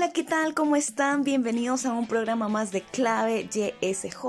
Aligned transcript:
Hola, 0.00 0.14
¿qué 0.14 0.24
tal? 0.24 0.54
¿Cómo 0.54 0.76
están? 0.76 1.24
Bienvenidos 1.24 1.84
a 1.84 1.92
un 1.92 2.06
programa 2.06 2.48
más 2.48 2.72
de 2.72 2.80
Clave 2.80 3.50
YSJ. 3.52 4.24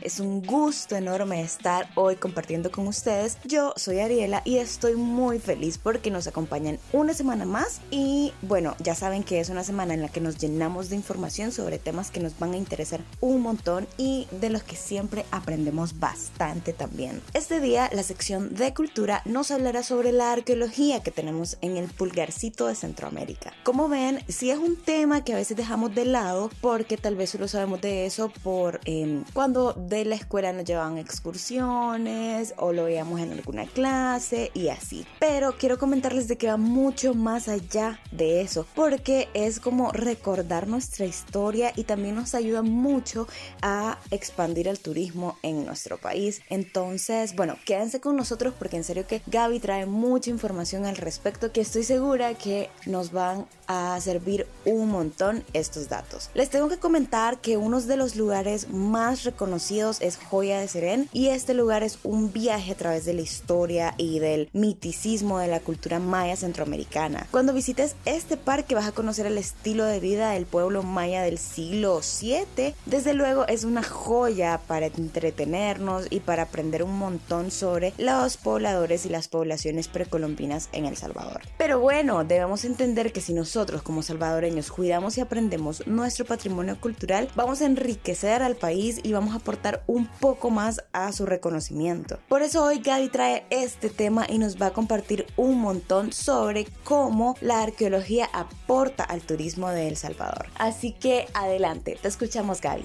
Es 0.00 0.20
un 0.20 0.42
gusto 0.42 0.94
enorme 0.94 1.42
estar 1.42 1.90
hoy 1.96 2.14
compartiendo 2.14 2.70
con 2.70 2.86
ustedes. 2.86 3.36
Yo 3.42 3.72
soy 3.74 3.98
Ariela 3.98 4.42
y 4.44 4.58
estoy 4.58 4.94
muy 4.94 5.40
feliz 5.40 5.76
porque 5.76 6.12
nos 6.12 6.28
acompañan 6.28 6.78
una 6.92 7.14
semana 7.14 7.46
más 7.46 7.80
y 7.90 8.32
bueno, 8.42 8.76
ya 8.78 8.94
saben 8.94 9.24
que 9.24 9.40
es 9.40 9.48
una 9.48 9.64
semana 9.64 9.92
en 9.92 10.02
la 10.02 10.08
que 10.08 10.20
nos 10.20 10.38
llenamos 10.38 10.88
de 10.88 10.94
información 10.94 11.50
sobre 11.50 11.80
temas 11.80 12.12
que 12.12 12.20
nos 12.20 12.38
van 12.38 12.52
a 12.52 12.56
interesar 12.56 13.00
un 13.20 13.42
montón 13.42 13.88
y 13.96 14.28
de 14.40 14.50
los 14.50 14.62
que 14.62 14.76
siempre 14.76 15.24
aprendemos 15.32 15.98
bastante 15.98 16.72
también. 16.72 17.20
Este 17.34 17.58
día 17.58 17.90
la 17.92 18.04
sección 18.04 18.54
de 18.54 18.72
cultura 18.72 19.22
nos 19.24 19.50
hablará 19.50 19.82
sobre 19.82 20.12
la 20.12 20.30
arqueología 20.30 21.02
que 21.02 21.10
tenemos 21.10 21.58
en 21.60 21.76
el 21.76 21.88
pulgarcito 21.88 22.68
de 22.68 22.76
Centroamérica. 22.76 23.52
Como 23.64 23.88
ven, 23.88 24.22
si 24.28 24.52
es 24.52 24.58
un 24.58 24.76
tema 24.76 25.07
que 25.08 25.32
a 25.32 25.36
veces 25.36 25.56
dejamos 25.56 25.94
de 25.94 26.04
lado 26.04 26.50
porque 26.60 26.98
tal 26.98 27.16
vez 27.16 27.30
solo 27.30 27.48
sabemos 27.48 27.80
de 27.80 28.04
eso 28.04 28.30
por 28.42 28.78
em, 28.84 29.24
cuando 29.32 29.72
de 29.72 30.04
la 30.04 30.16
escuela 30.16 30.52
nos 30.52 30.64
llevaban 30.64 30.98
excursiones 30.98 32.52
o 32.58 32.74
lo 32.74 32.84
veíamos 32.84 33.18
en 33.20 33.32
alguna 33.32 33.64
clase 33.64 34.50
y 34.52 34.68
así. 34.68 35.06
Pero 35.18 35.56
quiero 35.56 35.78
comentarles 35.78 36.28
de 36.28 36.36
que 36.36 36.48
va 36.48 36.58
mucho 36.58 37.14
más 37.14 37.48
allá 37.48 38.00
de 38.12 38.42
eso 38.42 38.66
porque 38.74 39.28
es 39.32 39.60
como 39.60 39.92
recordar 39.92 40.68
nuestra 40.68 41.06
historia 41.06 41.72
y 41.74 41.84
también 41.84 42.14
nos 42.14 42.34
ayuda 42.34 42.60
mucho 42.60 43.26
a 43.62 43.98
expandir 44.10 44.68
el 44.68 44.78
turismo 44.78 45.38
en 45.42 45.64
nuestro 45.64 45.96
país. 45.96 46.42
Entonces, 46.50 47.34
bueno, 47.34 47.56
quédense 47.64 48.00
con 48.00 48.14
nosotros 48.14 48.52
porque 48.58 48.76
en 48.76 48.84
serio 48.84 49.06
que 49.06 49.22
Gaby 49.26 49.58
trae 49.58 49.86
mucha 49.86 50.28
información 50.28 50.84
al 50.84 50.96
respecto 50.96 51.50
que 51.50 51.62
estoy 51.62 51.84
segura 51.84 52.34
que 52.34 52.68
nos 52.84 53.10
van 53.10 53.46
a 53.68 53.98
servir 54.00 54.46
un 54.64 54.87
montón 54.88 55.44
estos 55.54 55.88
datos. 55.88 56.30
Les 56.34 56.50
tengo 56.50 56.68
que 56.68 56.78
comentar 56.78 57.40
que 57.40 57.56
uno 57.56 57.78
de 57.86 57.96
los 57.96 58.16
lugares 58.16 58.70
más 58.70 59.24
reconocidos 59.24 60.00
es 60.00 60.16
Joya 60.16 60.60
de 60.60 60.68
Serén 60.68 61.08
y 61.12 61.28
este 61.28 61.54
lugar 61.54 61.82
es 61.82 61.98
un 62.02 62.32
viaje 62.32 62.72
a 62.72 62.76
través 62.76 63.04
de 63.04 63.14
la 63.14 63.20
historia 63.20 63.94
y 63.98 64.18
del 64.18 64.48
miticismo 64.52 65.38
de 65.38 65.48
la 65.48 65.60
cultura 65.60 66.00
maya 66.00 66.34
centroamericana. 66.34 67.26
Cuando 67.30 67.52
visites 67.52 67.94
este 68.04 68.36
parque 68.36 68.74
vas 68.74 68.86
a 68.86 68.92
conocer 68.92 69.26
el 69.26 69.38
estilo 69.38 69.84
de 69.84 70.00
vida 70.00 70.30
del 70.30 70.46
pueblo 70.46 70.82
maya 70.82 71.22
del 71.22 71.38
siglo 71.38 72.00
7. 72.02 72.74
Desde 72.86 73.14
luego 73.14 73.46
es 73.46 73.64
una 73.64 73.82
joya 73.82 74.60
para 74.66 74.86
entretenernos 74.86 76.06
y 76.10 76.20
para 76.20 76.44
aprender 76.44 76.82
un 76.82 76.98
montón 76.98 77.50
sobre 77.50 77.92
los 77.98 78.36
pobladores 78.36 79.06
y 79.06 79.08
las 79.08 79.28
poblaciones 79.28 79.88
precolombinas 79.88 80.68
en 80.72 80.86
El 80.86 80.96
Salvador. 80.96 81.42
Pero 81.58 81.80
bueno, 81.80 82.24
debemos 82.24 82.64
entender 82.64 83.12
que 83.12 83.20
si 83.20 83.32
nosotros 83.32 83.82
como 83.82 84.02
salvadoreños 84.02 84.70
cuidamos 84.78 85.18
y 85.18 85.20
aprendemos 85.20 85.84
nuestro 85.88 86.24
patrimonio 86.24 86.80
cultural, 86.80 87.28
vamos 87.34 87.62
a 87.62 87.66
enriquecer 87.66 88.44
al 88.44 88.54
país 88.54 89.00
y 89.02 89.12
vamos 89.12 89.34
a 89.34 89.38
aportar 89.38 89.82
un 89.88 90.06
poco 90.06 90.50
más 90.50 90.84
a 90.92 91.10
su 91.10 91.26
reconocimiento. 91.26 92.20
Por 92.28 92.42
eso 92.42 92.62
hoy 92.62 92.78
Gaby 92.78 93.08
trae 93.08 93.44
este 93.50 93.90
tema 93.90 94.24
y 94.28 94.38
nos 94.38 94.62
va 94.62 94.66
a 94.66 94.72
compartir 94.72 95.26
un 95.36 95.58
montón 95.60 96.12
sobre 96.12 96.68
cómo 96.84 97.34
la 97.40 97.60
arqueología 97.60 98.30
aporta 98.32 99.02
al 99.02 99.20
turismo 99.22 99.68
de 99.68 99.88
El 99.88 99.96
Salvador. 99.96 100.46
Así 100.56 100.92
que 100.92 101.26
adelante, 101.34 101.98
te 102.00 102.06
escuchamos 102.06 102.60
Gaby. 102.60 102.84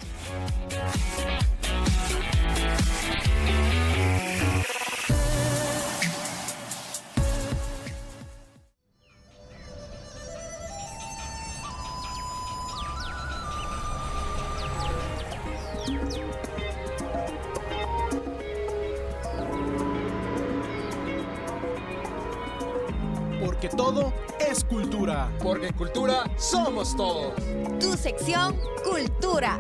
Tu 27.80 27.96
sección 27.96 28.58
Cultura. 28.84 29.60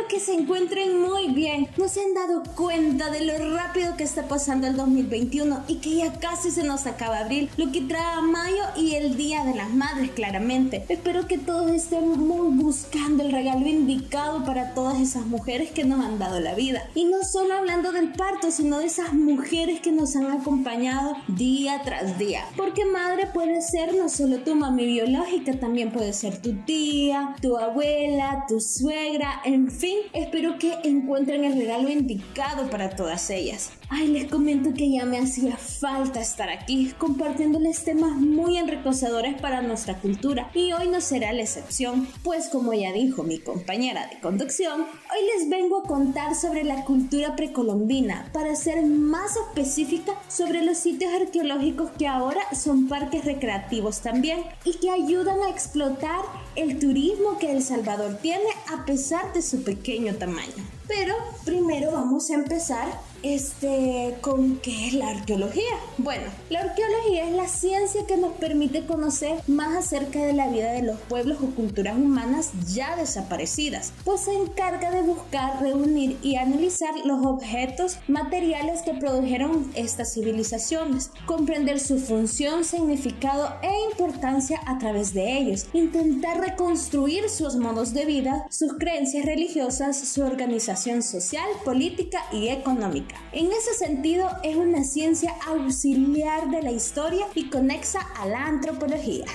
Espero 0.00 0.18
que 0.18 0.24
se 0.24 0.32
encuentren 0.32 0.98
muy 0.98 1.28
bien. 1.28 1.68
No 1.76 1.86
se 1.86 2.00
han 2.00 2.14
dado 2.14 2.42
cuenta 2.56 3.10
de 3.10 3.20
lo 3.20 3.54
rápido 3.54 3.98
que 3.98 4.04
está 4.04 4.28
pasando 4.28 4.66
el 4.66 4.74
2021 4.74 5.64
y 5.68 5.76
que 5.76 5.96
ya 5.96 6.12
casi 6.14 6.50
se 6.50 6.62
nos 6.62 6.86
acaba 6.86 7.18
abril, 7.18 7.50
lo 7.58 7.70
que 7.70 7.82
trae 7.82 8.22
mayo 8.22 8.62
y 8.78 8.94
el 8.94 9.18
Día 9.18 9.44
de 9.44 9.54
las 9.54 9.68
Madres 9.70 10.10
claramente. 10.12 10.86
Espero 10.88 11.26
que 11.26 11.36
todos 11.36 11.70
estén 11.70 12.18
muy 12.18 12.56
buscando 12.56 13.24
el 13.24 13.32
regalo 13.32 13.66
indicado 13.66 14.42
para 14.46 14.72
todas 14.72 14.98
esas 15.00 15.26
mujeres 15.26 15.70
que 15.70 15.84
nos 15.84 16.02
han 16.02 16.18
dado 16.18 16.40
la 16.40 16.54
vida. 16.54 16.88
Y 16.94 17.04
no 17.04 17.22
solo 17.22 17.52
hablando 17.54 17.92
del 17.92 18.12
parto, 18.12 18.50
sino 18.50 18.78
de 18.78 18.86
esas 18.86 19.12
mujeres 19.12 19.80
que 19.80 19.92
nos 19.92 20.16
han 20.16 20.30
acompañado 20.30 21.14
día 21.28 21.82
tras 21.84 22.18
día. 22.18 22.46
Porque 22.56 22.86
madre 22.86 23.26
puede 23.26 23.60
ser 23.60 23.94
no 23.94 24.08
solo 24.08 24.38
tu 24.38 24.54
mami 24.54 24.86
biológica, 24.86 25.60
también 25.60 25.92
puede 25.92 26.14
ser 26.14 26.40
tu 26.40 26.54
tía, 26.64 27.36
tu 27.42 27.58
abuela, 27.58 28.46
tu 28.48 28.60
suegra, 28.60 29.42
en 29.44 29.70
fin, 29.70 29.89
espero 30.12 30.58
que 30.58 30.74
encuentren 30.84 31.44
el 31.44 31.56
regalo 31.56 31.88
indicado 31.88 32.68
para 32.70 32.90
todas 32.90 33.30
ellas. 33.30 33.72
Ay, 33.88 34.06
les 34.08 34.30
comento 34.30 34.72
que 34.72 34.90
ya 34.90 35.04
me 35.04 35.18
hacía 35.18 35.56
falta 35.56 36.20
estar 36.20 36.48
aquí 36.48 36.92
compartiéndoles 36.98 37.82
temas 37.82 38.12
muy 38.12 38.56
enriquecedores 38.56 39.40
para 39.40 39.62
nuestra 39.62 39.98
cultura 39.98 40.50
y 40.54 40.72
hoy 40.72 40.88
no 40.88 41.00
será 41.00 41.32
la 41.32 41.42
excepción, 41.42 42.06
pues 42.22 42.48
como 42.48 42.72
ya 42.72 42.92
dijo 42.92 43.24
mi 43.24 43.38
compañera 43.38 44.06
de 44.06 44.20
conducción, 44.20 44.82
hoy 44.82 45.26
les 45.34 45.48
vengo 45.48 45.78
a 45.78 45.88
contar 45.88 46.34
sobre 46.34 46.62
la 46.62 46.84
cultura 46.84 47.34
precolombina 47.34 48.30
para 48.32 48.54
ser 48.54 48.82
más 48.82 49.36
específica 49.36 50.12
sobre 50.28 50.62
los 50.62 50.78
sitios 50.78 51.12
arqueológicos 51.12 51.90
que 51.98 52.06
ahora 52.06 52.40
son 52.54 52.86
parques 52.86 53.24
recreativos 53.24 54.00
también 54.00 54.44
y 54.64 54.74
que 54.74 54.90
ayudan 54.90 55.40
a 55.42 55.50
explotar 55.50 56.22
el 56.56 56.78
turismo 56.78 57.38
que 57.38 57.50
El 57.50 57.62
Salvador 57.62 58.18
tiene 58.22 58.44
a 58.72 58.84
pesar 58.84 59.32
de 59.32 59.42
su 59.42 59.64
pequeño 59.80 60.14
tamaño. 60.14 60.79
Pero 60.90 61.14
primero 61.44 61.92
vamos 61.92 62.30
a 62.30 62.34
empezar 62.34 62.88
este, 63.22 64.16
con 64.22 64.56
qué 64.56 64.88
es 64.88 64.94
la 64.94 65.10
arqueología. 65.10 65.76
Bueno, 65.98 66.24
la 66.48 66.62
arqueología 66.62 67.28
es 67.28 67.32
la 67.32 67.46
ciencia 67.46 68.06
que 68.06 68.16
nos 68.16 68.32
permite 68.32 68.86
conocer 68.86 69.40
más 69.46 69.76
acerca 69.76 70.20
de 70.24 70.32
la 70.32 70.48
vida 70.48 70.72
de 70.72 70.82
los 70.82 70.98
pueblos 71.02 71.38
o 71.42 71.54
culturas 71.54 71.96
humanas 71.96 72.50
ya 72.66 72.96
desaparecidas, 72.96 73.92
pues 74.04 74.22
se 74.22 74.34
encarga 74.34 74.90
de 74.90 75.02
buscar, 75.02 75.60
reunir 75.62 76.18
y 76.22 76.36
analizar 76.36 76.94
los 77.04 77.24
objetos 77.24 77.98
materiales 78.08 78.82
que 78.82 78.94
produjeron 78.94 79.70
estas 79.76 80.14
civilizaciones, 80.14 81.12
comprender 81.26 81.78
su 81.78 81.98
función, 81.98 82.64
significado 82.64 83.54
e 83.62 83.70
importancia 83.92 84.60
a 84.66 84.78
través 84.78 85.14
de 85.14 85.38
ellos, 85.38 85.66
intentar 85.72 86.40
reconstruir 86.40 87.28
sus 87.28 87.54
modos 87.54 87.92
de 87.92 88.06
vida, 88.06 88.46
sus 88.50 88.72
creencias 88.74 89.24
religiosas, 89.26 89.96
su 89.96 90.22
organización 90.22 90.79
social, 90.80 91.48
política 91.62 92.24
y 92.32 92.48
económica. 92.48 93.16
En 93.32 93.52
ese 93.52 93.74
sentido, 93.74 94.28
es 94.42 94.56
una 94.56 94.82
ciencia 94.82 95.34
auxiliar 95.46 96.50
de 96.50 96.62
la 96.62 96.70
historia 96.70 97.26
y 97.34 97.50
conexa 97.50 98.00
a 98.16 98.26
la 98.26 98.46
antropología. 98.46 99.26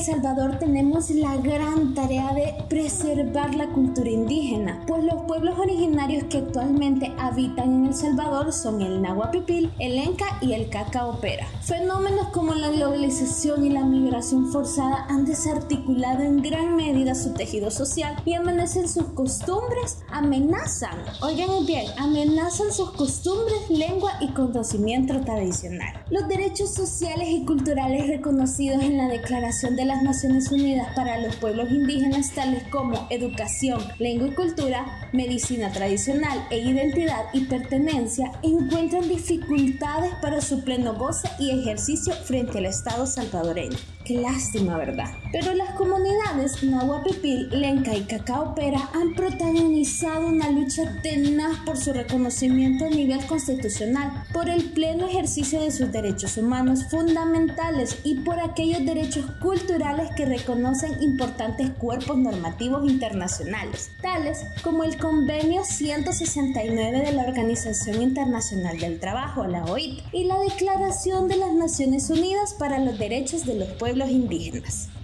El 0.00 0.06
Salvador 0.06 0.58
tenemos 0.58 1.10
la 1.10 1.36
gran 1.36 1.92
tarea 1.92 2.32
de 2.32 2.54
preservar 2.70 3.54
la 3.54 3.68
cultura 3.68 4.08
indígena, 4.08 4.82
pues 4.86 5.04
los 5.04 5.24
pueblos 5.24 5.58
originarios 5.58 6.24
que 6.24 6.38
actualmente 6.38 7.12
habitan 7.18 7.70
en 7.74 7.86
El 7.88 7.94
Salvador 7.94 8.50
son 8.50 8.80
el 8.80 9.02
Nahuapipil, 9.02 9.70
el 9.78 9.98
Enca 9.98 10.38
y 10.40 10.54
el 10.54 10.70
Cacaopera. 10.70 11.46
Fenómenos 11.70 12.30
como 12.32 12.52
la 12.54 12.68
globalización 12.70 13.64
y 13.64 13.70
la 13.70 13.84
migración 13.84 14.50
forzada 14.50 15.06
han 15.08 15.24
desarticulado 15.24 16.20
en 16.20 16.42
gran 16.42 16.74
medida 16.74 17.14
su 17.14 17.32
tejido 17.32 17.70
social 17.70 18.20
y 18.24 18.34
amanecen 18.34 18.88
sus 18.88 19.04
costumbres, 19.10 19.98
amenazan, 20.10 20.98
oigan 21.22 21.64
bien, 21.66 21.86
amenazan 21.96 22.72
sus 22.72 22.90
costumbres, 22.90 23.70
lengua 23.70 24.14
y 24.20 24.32
conocimiento 24.32 25.20
tradicional. 25.20 25.94
Los 26.10 26.26
derechos 26.26 26.74
sociales 26.74 27.28
y 27.28 27.44
culturales 27.44 28.08
reconocidos 28.08 28.82
en 28.82 28.96
la 28.96 29.06
Declaración 29.06 29.76
de 29.76 29.84
las 29.84 30.02
Naciones 30.02 30.50
Unidas 30.50 30.88
para 30.96 31.20
los 31.20 31.36
pueblos 31.36 31.70
indígenas, 31.70 32.34
tales 32.34 32.64
como 32.72 33.06
educación, 33.10 33.80
lengua 34.00 34.26
y 34.26 34.34
cultura, 34.34 35.08
medicina 35.12 35.70
tradicional 35.70 36.44
e 36.50 36.58
identidad 36.58 37.26
y 37.32 37.44
pertenencia, 37.44 38.32
encuentran 38.42 39.08
dificultades 39.08 40.12
para 40.20 40.40
su 40.40 40.64
pleno 40.64 40.94
goce 40.94 41.28
y 41.38 41.59
ejercicio 41.60 42.14
frente 42.14 42.58
al 42.58 42.66
Estado 42.66 43.06
salvadoreño. 43.06 43.76
Qué 44.04 44.14
lástima, 44.14 44.78
¿verdad? 44.78 45.10
Pero 45.30 45.54
las 45.54 45.74
comunidades 45.74 46.62
Nahuapipil, 46.62 47.50
Lenca 47.50 47.94
y 47.94 48.02
Cacao 48.04 48.54
Pera 48.54 48.88
han 48.94 49.14
protagonizado 49.14 50.26
una 50.26 50.50
lucha 50.50 51.00
tenaz 51.02 51.58
por 51.66 51.76
su 51.76 51.92
reconocimiento 51.92 52.86
a 52.86 52.88
nivel 52.88 53.24
constitucional, 53.26 54.24
por 54.32 54.48
el 54.48 54.64
pleno 54.70 55.06
ejercicio 55.06 55.60
de 55.60 55.70
sus 55.70 55.92
derechos 55.92 56.38
humanos 56.38 56.86
fundamentales 56.90 57.98
y 58.02 58.20
por 58.20 58.40
aquellos 58.40 58.84
derechos 58.86 59.26
culturales 59.42 60.08
que 60.16 60.24
reconocen 60.24 61.02
importantes 61.02 61.70
cuerpos 61.70 62.16
normativos 62.16 62.90
internacionales, 62.90 63.90
tales 64.00 64.38
como 64.64 64.82
el 64.82 64.96
Convenio 64.96 65.62
169 65.62 67.02
de 67.02 67.12
la 67.12 67.24
Organización 67.24 68.00
Internacional 68.00 68.78
del 68.78 68.98
Trabajo, 68.98 69.46
la 69.46 69.64
OIT, 69.66 70.00
y 70.12 70.24
la 70.24 70.38
Declaración 70.40 71.28
de 71.28 71.36
las 71.36 71.52
Naciones 71.52 72.08
Unidas 72.08 72.54
para 72.54 72.78
los 72.78 72.98
Derechos 72.98 73.44
de 73.44 73.54
los 73.54 73.68
Pueblos 73.68 73.89
Indígenas. 74.10 74.99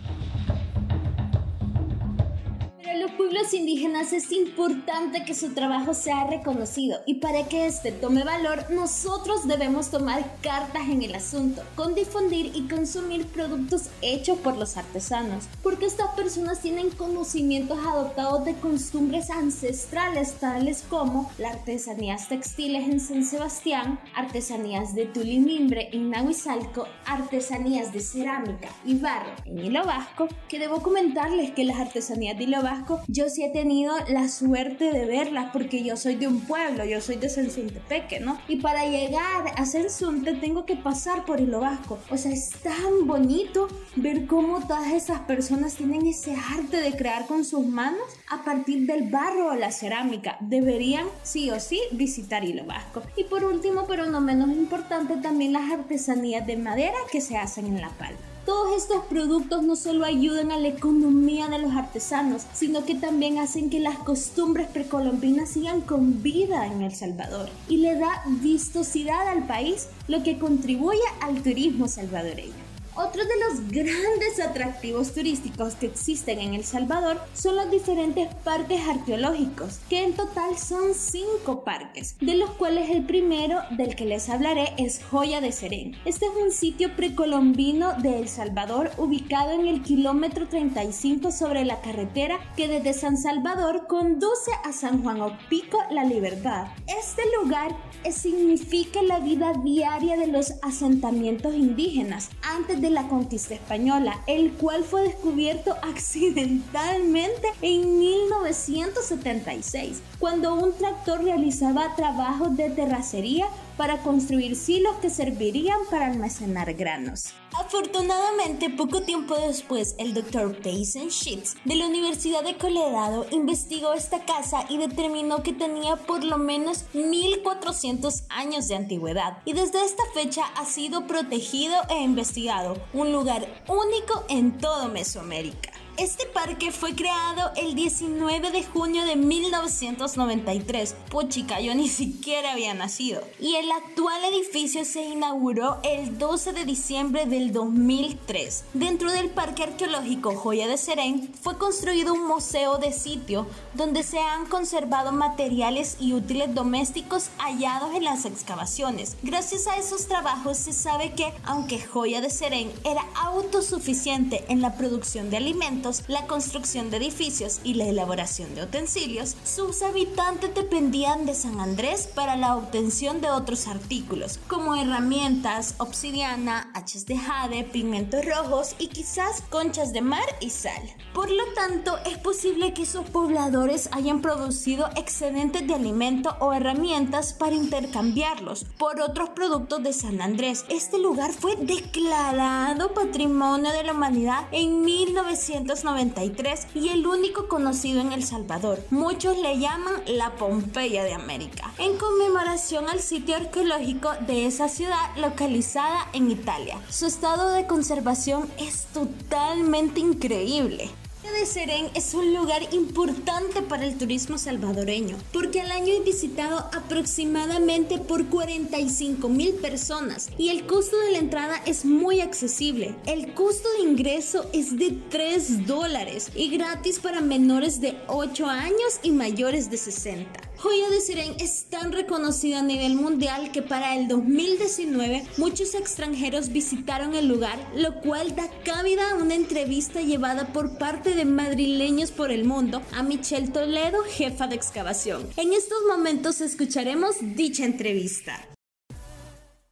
Pueblos 3.16 3.54
indígenas 3.54 4.12
es 4.12 4.30
importante 4.32 5.24
que 5.24 5.34
su 5.34 5.52
trabajo 5.54 5.94
sea 5.94 6.26
reconocido. 6.26 7.00
Y 7.06 7.14
para 7.14 7.48
que 7.48 7.66
este 7.66 7.92
tome 7.92 8.24
valor 8.24 8.70
nosotros 8.70 9.46
debemos 9.46 9.90
tomar 9.90 10.36
cartas 10.42 10.88
en 10.88 11.02
el 11.02 11.14
asunto, 11.14 11.62
con 11.74 11.94
difundir 11.94 12.52
y 12.54 12.68
consumir 12.68 13.26
productos 13.26 13.88
hechos 14.02 14.38
por 14.38 14.56
los 14.56 14.76
artesanos, 14.76 15.44
porque 15.62 15.86
estas 15.86 16.10
personas 16.14 16.60
tienen 16.60 16.90
conocimientos 16.90 17.78
adoptados 17.78 18.44
de 18.44 18.54
costumbres 18.54 19.30
ancestrales 19.30 20.34
tales 20.34 20.84
como 20.88 21.30
las 21.38 21.56
artesanías 21.56 22.28
textiles 22.28 22.88
en 22.88 23.00
San 23.00 23.24
Sebastián, 23.24 23.98
artesanías 24.14 24.94
de 24.94 25.06
tulimimbre 25.06 25.88
en 25.92 26.10
Nahuizalco, 26.10 26.86
artesanías 27.06 27.92
de 27.92 28.00
cerámica 28.00 28.68
y 28.84 28.96
barro 28.96 29.32
en 29.44 29.58
Hilo 29.58 29.84
Vasco, 29.84 30.28
que 30.48 30.58
debo 30.58 30.82
comentarles 30.82 31.52
que 31.52 31.64
las 31.64 31.80
artesanías 31.80 32.36
de 32.36 32.44
Hilo 32.44 32.62
Vasco 32.62 33.00
yo 33.08 33.28
sí 33.28 33.44
he 33.44 33.50
tenido 33.50 33.94
la 34.08 34.28
suerte 34.28 34.92
de 34.92 35.06
verlas 35.06 35.50
porque 35.52 35.82
yo 35.82 35.96
soy 35.96 36.16
de 36.16 36.26
un 36.26 36.40
pueblo, 36.40 36.84
yo 36.84 37.00
soy 37.00 37.16
de 37.16 37.28
Sensuntepeque, 37.28 38.20
¿no? 38.20 38.38
Y 38.48 38.56
para 38.56 38.86
llegar 38.86 39.52
a 39.56 39.66
Sensunte 39.66 40.34
tengo 40.34 40.66
que 40.66 40.76
pasar 40.76 41.24
por 41.24 41.40
Hilo 41.40 41.60
Vasco. 41.60 41.98
O 42.10 42.16
sea, 42.16 42.32
es 42.32 42.50
tan 42.50 43.06
bonito 43.06 43.68
ver 43.96 44.26
cómo 44.26 44.66
todas 44.66 44.92
esas 44.92 45.20
personas 45.20 45.74
tienen 45.74 46.06
ese 46.06 46.34
arte 46.56 46.78
de 46.78 46.96
crear 46.96 47.26
con 47.26 47.44
sus 47.44 47.64
manos 47.66 48.02
a 48.28 48.44
partir 48.44 48.86
del 48.86 49.08
barro 49.10 49.50
o 49.50 49.54
la 49.54 49.70
cerámica. 49.70 50.36
Deberían 50.40 51.06
sí 51.22 51.50
o 51.50 51.60
sí 51.60 51.80
visitar 51.92 52.44
Hilo 52.44 52.64
Vasco. 52.64 53.02
Y 53.16 53.24
por 53.24 53.44
último, 53.44 53.86
pero 53.86 54.06
no 54.06 54.20
menos 54.20 54.50
importante, 54.50 55.16
también 55.16 55.52
las 55.52 55.70
artesanías 55.70 56.46
de 56.46 56.56
madera 56.56 56.96
que 57.10 57.20
se 57.20 57.36
hacen 57.36 57.66
en 57.66 57.80
La 57.80 57.90
Palma. 57.90 58.35
Todos 58.46 58.76
estos 58.76 59.04
productos 59.06 59.64
no 59.64 59.74
solo 59.74 60.04
ayudan 60.04 60.52
a 60.52 60.56
la 60.56 60.68
economía 60.68 61.48
de 61.48 61.58
los 61.58 61.72
artesanos, 61.74 62.42
sino 62.52 62.84
que 62.84 62.94
también 62.94 63.38
hacen 63.38 63.70
que 63.70 63.80
las 63.80 63.98
costumbres 63.98 64.68
precolombinas 64.68 65.50
sigan 65.50 65.80
con 65.80 66.22
vida 66.22 66.64
en 66.68 66.82
El 66.82 66.94
Salvador 66.94 67.48
y 67.68 67.78
le 67.78 67.98
da 67.98 68.22
vistosidad 68.40 69.26
al 69.26 69.48
país, 69.48 69.88
lo 70.06 70.22
que 70.22 70.38
contribuye 70.38 71.02
al 71.22 71.42
turismo 71.42 71.88
salvadoreño. 71.88 72.65
Otro 72.98 73.22
de 73.24 73.34
los 73.46 73.70
grandes 73.70 74.40
atractivos 74.40 75.12
turísticos 75.12 75.74
que 75.74 75.84
existen 75.84 76.38
en 76.38 76.54
El 76.54 76.64
Salvador 76.64 77.20
son 77.34 77.56
los 77.56 77.70
diferentes 77.70 78.34
parques 78.36 78.80
arqueológicos, 78.88 79.80
que 79.90 80.02
en 80.02 80.14
total 80.14 80.56
son 80.56 80.94
cinco 80.94 81.62
parques, 81.62 82.16
de 82.22 82.36
los 82.36 82.48
cuales 82.52 82.88
el 82.88 83.04
primero 83.04 83.60
del 83.72 83.94
que 83.96 84.06
les 84.06 84.30
hablaré 84.30 84.72
es 84.78 85.04
Joya 85.10 85.42
de 85.42 85.52
Serén. 85.52 85.94
Este 86.06 86.24
es 86.24 86.32
un 86.42 86.50
sitio 86.50 86.96
precolombino 86.96 87.92
de 88.00 88.18
El 88.18 88.28
Salvador 88.28 88.90
ubicado 88.96 89.52
en 89.52 89.66
el 89.66 89.82
kilómetro 89.82 90.48
35 90.48 91.32
sobre 91.32 91.66
la 91.66 91.82
carretera 91.82 92.38
que 92.56 92.66
desde 92.66 92.94
San 92.94 93.18
Salvador 93.18 93.86
conduce 93.88 94.52
a 94.64 94.72
San 94.72 95.02
Juan 95.02 95.20
Opico 95.20 95.78
La 95.90 96.04
Libertad. 96.04 96.68
Este 96.86 97.22
lugar 97.42 97.76
significa 98.10 99.02
la 99.02 99.18
vida 99.18 99.52
diaria 99.62 100.16
de 100.16 100.28
los 100.28 100.54
asentamientos 100.62 101.54
indígenas 101.54 102.30
antes 102.42 102.80
de 102.80 102.85
la 102.90 103.08
conquista 103.08 103.54
española, 103.54 104.20
el 104.26 104.52
cual 104.52 104.84
fue 104.84 105.02
descubierto 105.02 105.74
accidentalmente 105.82 107.48
en 107.62 107.98
1976, 107.98 110.02
cuando 110.18 110.54
un 110.54 110.74
tractor 110.74 111.24
realizaba 111.24 111.96
trabajos 111.96 112.56
de 112.56 112.70
terracería 112.70 113.48
para 113.76 114.02
construir 114.02 114.56
silos 114.56 114.96
que 114.96 115.10
servirían 115.10 115.78
para 115.90 116.06
almacenar 116.06 116.72
granos. 116.74 117.34
Afortunadamente, 117.52 118.70
poco 118.70 119.02
tiempo 119.02 119.36
después, 119.36 119.94
el 119.98 120.14
Dr. 120.14 120.60
Payson 120.60 121.08
Sheets 121.08 121.56
de 121.64 121.76
la 121.76 121.86
Universidad 121.86 122.42
de 122.42 122.56
Colorado 122.56 123.26
investigó 123.30 123.92
esta 123.92 124.24
casa 124.24 124.66
y 124.68 124.78
determinó 124.78 125.42
que 125.42 125.52
tenía 125.52 125.96
por 125.96 126.24
lo 126.24 126.38
menos 126.38 126.84
1400 126.92 128.24
años 128.28 128.68
de 128.68 128.76
antigüedad 128.76 129.38
y 129.44 129.52
desde 129.52 129.84
esta 129.84 130.02
fecha 130.14 130.44
ha 130.56 130.64
sido 130.64 131.06
protegido 131.06 131.74
e 131.88 132.02
investigado, 132.02 132.76
un 132.92 133.12
lugar 133.12 133.46
único 133.68 134.24
en 134.28 134.58
todo 134.58 134.88
Mesoamérica. 134.88 135.75
Este 135.98 136.26
parque 136.26 136.72
fue 136.72 136.94
creado 136.94 137.52
el 137.56 137.74
19 137.74 138.50
de 138.50 138.62
junio 138.62 139.06
de 139.06 139.16
1993. 139.16 140.94
Puchica, 141.08 141.58
yo 141.60 141.74
ni 141.74 141.88
siquiera 141.88 142.52
había 142.52 142.74
nacido. 142.74 143.22
Y 143.40 143.54
el 143.54 143.72
actual 143.72 144.22
edificio 144.26 144.84
se 144.84 145.00
inauguró 145.00 145.78
el 145.84 146.18
12 146.18 146.52
de 146.52 146.66
diciembre 146.66 147.24
del 147.24 147.50
2003. 147.50 148.64
Dentro 148.74 149.10
del 149.10 149.30
parque 149.30 149.62
arqueológico 149.62 150.36
Joya 150.36 150.68
de 150.68 150.76
Serén 150.76 151.32
fue 151.40 151.56
construido 151.56 152.12
un 152.12 152.26
museo 152.26 152.76
de 152.76 152.92
sitio 152.92 153.46
donde 153.72 154.02
se 154.02 154.18
han 154.18 154.44
conservado 154.44 155.12
materiales 155.12 155.96
y 155.98 156.12
útiles 156.12 156.54
domésticos 156.54 157.30
hallados 157.38 157.94
en 157.94 158.04
las 158.04 158.26
excavaciones. 158.26 159.16
Gracias 159.22 159.66
a 159.66 159.78
esos 159.78 160.06
trabajos 160.08 160.58
se 160.58 160.74
sabe 160.74 161.14
que, 161.14 161.32
aunque 161.44 161.80
Joya 161.80 162.20
de 162.20 162.28
Serén 162.28 162.70
era 162.84 163.06
autosuficiente 163.14 164.44
en 164.48 164.60
la 164.60 164.76
producción 164.76 165.30
de 165.30 165.38
alimentos, 165.38 165.85
la 166.08 166.26
construcción 166.26 166.90
de 166.90 166.96
edificios 166.96 167.60
y 167.62 167.74
la 167.74 167.84
elaboración 167.84 168.54
de 168.54 168.64
utensilios, 168.64 169.36
sus 169.44 169.82
habitantes 169.82 170.52
dependían 170.52 171.26
de 171.26 171.34
San 171.34 171.60
Andrés 171.60 172.08
para 172.12 172.36
la 172.36 172.56
obtención 172.56 173.20
de 173.20 173.30
otros 173.30 173.68
artículos, 173.68 174.40
como 174.48 174.74
herramientas, 174.74 175.74
obsidiana, 175.78 176.70
hachas 176.74 177.06
de 177.06 177.16
jade, 177.16 177.62
pigmentos 177.64 178.24
rojos 178.24 178.74
y 178.78 178.88
quizás 178.88 179.42
conchas 179.48 179.92
de 179.92 180.00
mar 180.00 180.26
y 180.40 180.50
sal. 180.50 180.82
Por 181.14 181.30
lo 181.30 181.44
tanto, 181.54 181.98
es 182.04 182.18
posible 182.18 182.74
que 182.74 182.84
sus 182.84 183.08
pobladores 183.10 183.88
hayan 183.92 184.20
producido 184.20 184.90
excedentes 184.96 185.66
de 185.66 185.74
alimento 185.74 186.36
o 186.40 186.52
herramientas 186.52 187.32
para 187.32 187.54
intercambiarlos 187.54 188.64
por 188.76 189.00
otros 189.00 189.30
productos 189.30 189.82
de 189.84 189.92
San 189.92 190.20
Andrés. 190.20 190.64
Este 190.68 190.98
lugar 190.98 191.32
fue 191.32 191.54
declarado 191.56 192.92
Patrimonio 192.92 193.70
de 193.70 193.84
la 193.84 193.92
Humanidad 193.92 194.48
en 194.50 194.82
1900 194.82 195.75
93 195.84 196.68
y 196.74 196.88
el 196.88 197.06
único 197.06 197.48
conocido 197.48 198.00
en 198.00 198.12
El 198.12 198.24
Salvador. 198.24 198.78
Muchos 198.90 199.36
le 199.38 199.58
llaman 199.58 199.94
la 200.06 200.34
Pompeya 200.36 201.04
de 201.04 201.14
América, 201.14 201.72
en 201.78 201.96
conmemoración 201.96 202.88
al 202.88 203.00
sitio 203.00 203.36
arqueológico 203.36 204.10
de 204.26 204.46
esa 204.46 204.68
ciudad 204.68 205.16
localizada 205.16 206.08
en 206.12 206.30
Italia. 206.30 206.78
Su 206.88 207.06
estado 207.06 207.50
de 207.50 207.66
conservación 207.66 208.48
es 208.58 208.86
totalmente 208.92 210.00
increíble. 210.00 210.90
De 211.32 211.46
Serén 211.46 211.90
es 211.94 212.14
un 212.14 212.34
lugar 212.34 212.62
importante 212.72 213.62
para 213.62 213.84
el 213.84 213.96
turismo 213.98 214.38
salvadoreño, 214.38 215.16
porque 215.32 215.60
al 215.60 215.70
año 215.70 215.92
es 215.92 216.04
visitado 216.04 216.58
aproximadamente 216.72 217.98
por 217.98 218.26
45 218.26 219.28
mil 219.28 219.54
personas 219.54 220.28
y 220.38 220.50
el 220.50 220.66
costo 220.66 220.98
de 220.98 221.12
la 221.12 221.18
entrada 221.18 221.62
es 221.66 221.84
muy 221.84 222.20
accesible. 222.20 222.94
El 223.06 223.34
costo 223.34 223.68
de 223.78 223.88
ingreso 223.88 224.48
es 224.52 224.76
de 224.78 224.98
3 225.10 225.66
dólares 225.66 226.30
y 226.34 226.48
gratis 226.48 226.98
para 226.98 227.20
menores 227.20 227.80
de 227.80 227.96
8 228.08 228.46
años 228.46 229.00
y 229.02 229.10
mayores 229.10 229.70
de 229.70 229.76
60. 229.76 230.45
Joya 230.58 230.88
de 230.88 231.00
Serén 231.00 231.36
es 231.38 231.68
tan 231.68 231.92
reconocida 231.92 232.60
a 232.60 232.62
nivel 232.62 232.94
mundial 232.94 233.52
que 233.52 233.60
para 233.60 233.94
el 233.94 234.08
2019 234.08 235.26
muchos 235.36 235.74
extranjeros 235.74 236.48
visitaron 236.48 237.14
el 237.14 237.28
lugar, 237.28 237.58
lo 237.74 238.00
cual 238.00 238.34
da 238.34 238.48
cabida 238.64 239.10
a 239.10 239.14
una 239.16 239.34
entrevista 239.34 240.00
llevada 240.00 240.52
por 240.54 240.78
parte 240.78 241.14
de 241.14 241.26
madrileños 241.26 242.10
por 242.10 242.30
el 242.30 242.44
mundo 242.44 242.80
a 242.94 243.02
Michelle 243.02 243.48
Toledo, 243.48 244.02
jefa 244.04 244.46
de 244.46 244.56
excavación. 244.56 245.28
En 245.36 245.52
estos 245.52 245.78
momentos 245.86 246.40
escucharemos 246.40 247.16
dicha 247.20 247.64
entrevista. 247.64 248.46